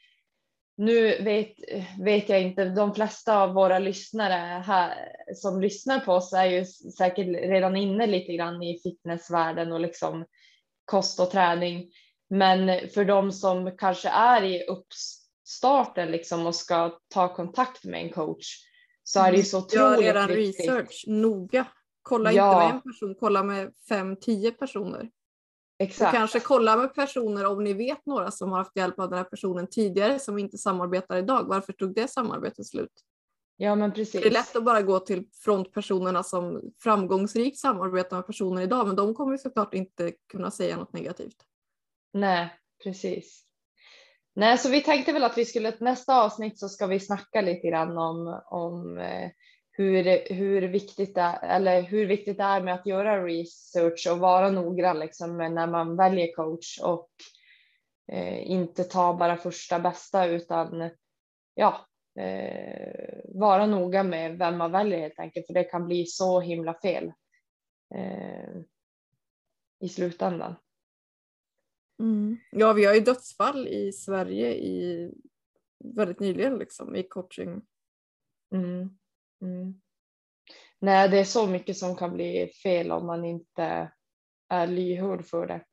[0.83, 1.55] nu vet,
[1.99, 4.95] vet jag inte, de flesta av våra lyssnare här
[5.35, 6.65] som lyssnar på oss är ju
[6.99, 10.25] säkert redan inne lite grann i fitnessvärlden och liksom
[10.85, 11.91] kost och träning.
[12.31, 18.11] Men för de som kanske är i uppstarten liksom och ska ta kontakt med en
[18.11, 18.47] coach
[19.05, 21.67] så är det ju så otroligt Gör er research noga.
[22.03, 22.53] Kolla ja.
[22.53, 25.11] inte med en person, kolla med fem, tio personer.
[25.83, 26.13] Exakt.
[26.13, 29.19] Och kanske kolla med personer om ni vet några som har haft hjälp av den
[29.19, 31.45] här personen tidigare som inte samarbetar idag.
[31.49, 32.93] Varför tog det samarbetet slut?
[33.57, 34.21] Ja men precis.
[34.21, 38.97] Det är lätt att bara gå till frontpersonerna som framgångsrikt samarbetar med personer idag men
[38.97, 41.37] de kommer såklart inte kunna säga något negativt.
[42.13, 42.51] Nej
[42.85, 43.45] precis.
[44.35, 47.69] Nej så vi tänkte väl att vi skulle nästa avsnitt så ska vi snacka lite
[47.69, 49.31] grann om, om eh,
[49.83, 54.51] hur, hur, viktigt det, eller hur viktigt det är med att göra research och vara
[54.51, 57.11] noggrann liksom, när man väljer coach och
[58.13, 60.91] eh, inte ta bara första bästa utan
[61.55, 61.87] ja,
[62.21, 66.75] eh, vara noga med vem man väljer helt enkelt för det kan bli så himla
[66.75, 67.13] fel
[67.95, 68.55] eh,
[69.81, 70.55] i slutändan.
[72.01, 72.37] Mm.
[72.51, 75.11] Ja, vi har ju dödsfall i Sverige i
[75.85, 77.63] väldigt nyligen liksom i coaching.
[78.55, 78.99] Mm.
[79.43, 79.75] Mm.
[80.79, 83.93] Nej, det är så mycket som kan bli fel om man inte
[84.49, 85.65] är lyhörd för det.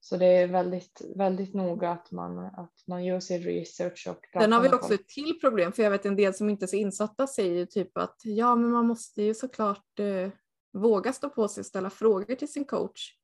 [0.00, 4.06] Så det är väldigt, väldigt noga att man, att man gör sin research.
[4.10, 6.64] Och Sen har vi också ett till problem, för jag vet en del som inte
[6.64, 10.30] är så insatta säger typ att ja, men man måste ju såklart eh,
[10.72, 13.21] våga stå på sig och ställa frågor till sin coach.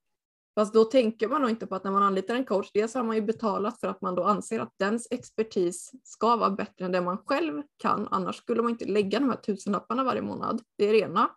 [0.58, 3.02] Fast då tänker man nog inte på att när man anlitar en coach, dels har
[3.02, 6.92] man ju betalat för att man då anser att dens expertis ska vara bättre än
[6.92, 10.62] det man själv kan, annars skulle man inte lägga de här tusenlapparna varje månad.
[10.78, 11.30] Det är det ena.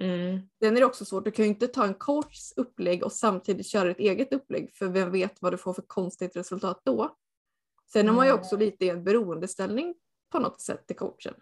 [0.00, 0.40] Mm.
[0.62, 3.66] Sen är det också svårt, du kan ju inte ta en coachs upplägg och samtidigt
[3.66, 7.16] köra ett eget upplägg för vem vet vad du får för konstigt resultat då.
[7.92, 9.94] Sen är man ju också lite i en beroendeställning
[10.32, 11.34] på något sätt till coachen.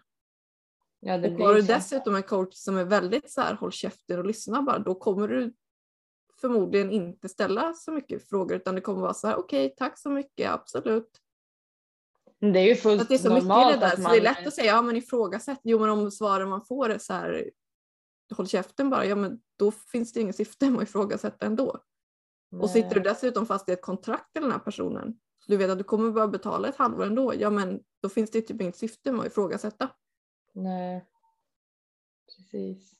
[0.99, 4.25] Ja, och har du dessutom en coach som är väldigt så här håll käften och
[4.25, 5.53] lyssna bara då kommer du
[6.41, 9.99] förmodligen inte ställa så mycket frågor utan det kommer vara så här okej okay, tack
[9.99, 11.21] så mycket absolut.
[12.39, 14.03] Det är ju fullt det är så normalt mycket i det där, man...
[14.03, 15.59] så det är lätt att säga ja men ifrågasätt.
[15.63, 17.51] Jo men om svaren man får är så här
[18.35, 21.83] håll käften bara, ja men då finns det inget syfte med att ifrågasätta ändå.
[22.51, 22.61] Nej.
[22.61, 25.69] Och sitter du dessutom fast i ett kontrakt med den här personen, så du vet
[25.69, 28.77] att du kommer behöva betala ett halvår ändå, ja men då finns det typ inget
[28.77, 29.89] syfte med att ifrågasätta.
[30.53, 31.05] Nej,
[32.35, 32.98] precis.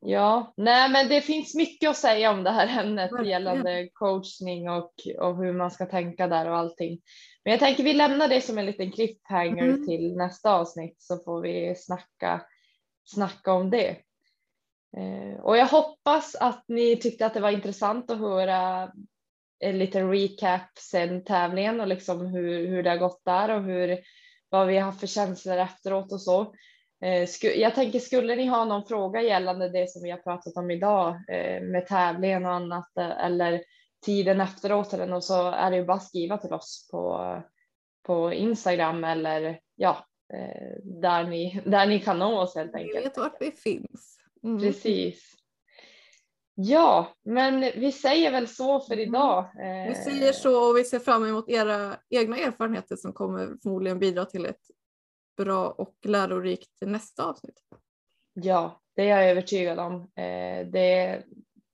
[0.00, 3.30] Ja, nej men det finns mycket att säga om det här ämnet Verkligen.
[3.30, 7.00] gällande coachning och, och hur man ska tänka där och allting.
[7.44, 9.86] Men jag tänker vi lämnar det som en liten cliffhanger mm.
[9.86, 12.42] till nästa avsnitt så får vi snacka,
[13.04, 13.96] snacka om det.
[14.96, 18.92] Eh, och jag hoppas att ni tyckte att det var intressant att höra
[19.58, 23.98] en liten recap sen tävlingen och liksom hur, hur det har gått där och hur,
[24.48, 26.54] vad vi har haft för känslor efteråt och så.
[27.02, 30.70] Eh, jag tänker, skulle ni ha någon fråga gällande det som vi har pratat om
[30.70, 33.62] idag eh, med tävlingen och annat eller
[34.04, 37.42] tiden efteråt eller något så är det ju bara att skriva till oss på,
[38.06, 40.06] på Instagram eller ja,
[40.82, 42.94] där ni, där ni kan nå oss helt enkelt.
[42.94, 44.18] Ni vet vart vi finns.
[44.42, 44.60] Mm.
[44.60, 45.34] Precis.
[46.54, 49.08] Ja, men vi säger väl så för mm.
[49.08, 49.50] idag.
[49.88, 54.24] Vi säger så och vi ser fram emot era egna erfarenheter som kommer förmodligen bidra
[54.24, 54.60] till ett
[55.38, 57.60] bra och lärorikt nästa avsnitt.
[58.32, 59.94] Ja, det är jag övertygad om.
[59.94, 61.22] Eh, det,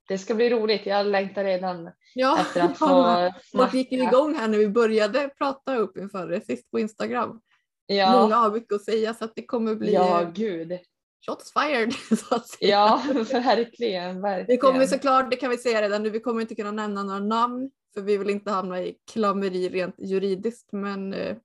[0.09, 0.87] det ska bli roligt.
[0.87, 3.77] Jag längtar redan ja, efter att få snacka.
[3.77, 7.41] gick igång här när vi började prata upp inför det sist på Instagram.
[7.87, 8.21] Ja.
[8.21, 10.79] Många har mycket att säga så att det kommer bli ja, gud
[11.27, 11.93] shots fired.
[12.19, 12.71] Så att säga.
[12.71, 13.03] Ja,
[13.33, 14.47] verkligen, verkligen.
[14.47, 17.21] Vi kommer såklart, det kan vi säga redan nu, vi kommer inte kunna nämna några
[17.21, 21.37] namn för vi vill inte hamna i klammeri rent juridiskt men eh,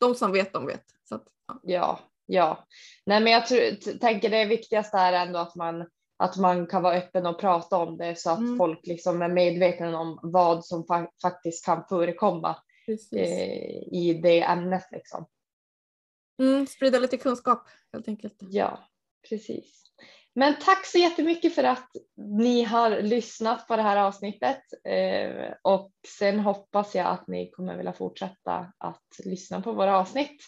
[0.00, 0.84] de som vet de vet.
[1.08, 1.26] Så att,
[1.62, 2.00] ja.
[2.26, 2.66] ja.
[3.06, 5.86] Nej men jag tror, tänker det viktigaste är ändå att man,
[6.16, 8.58] att man kan vara öppen och prata om det så att mm.
[8.58, 12.56] folk liksom är medvetna om vad som fa faktiskt kan förekomma
[13.16, 14.88] eh, i det ämnet.
[14.92, 15.26] Liksom.
[16.42, 18.36] Mm, sprida lite kunskap helt enkelt.
[18.40, 18.78] Ja,
[19.28, 19.84] Precis.
[20.34, 25.92] Men tack så jättemycket för att ni har lyssnat på det här avsnittet eh, och
[26.18, 30.42] sen hoppas jag att ni kommer vilja fortsätta att lyssna på våra avsnitt.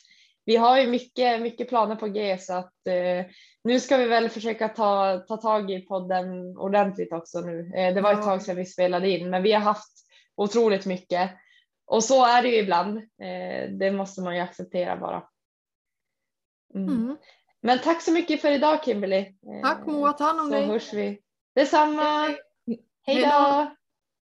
[0.45, 3.27] Vi har ju mycket, mycket planer på G så att eh,
[3.65, 7.73] nu ska vi väl försöka ta, ta tag i podden ordentligt också nu.
[7.75, 9.93] Eh, det var ett tag sedan vi spelade in men vi har haft
[10.37, 11.31] otroligt mycket
[11.87, 13.01] och så är det ju ibland.
[13.79, 15.23] det måste man ju acceptera bara.
[16.75, 16.89] Mm.
[16.89, 17.17] Mm.
[17.63, 19.35] Men tack så mycket för idag Kimberly.
[19.63, 20.67] Tack Moa, ta hand om så dig.
[20.67, 21.23] Så hörs vi.
[21.55, 22.35] Detsamma.
[23.07, 23.75] Hej då.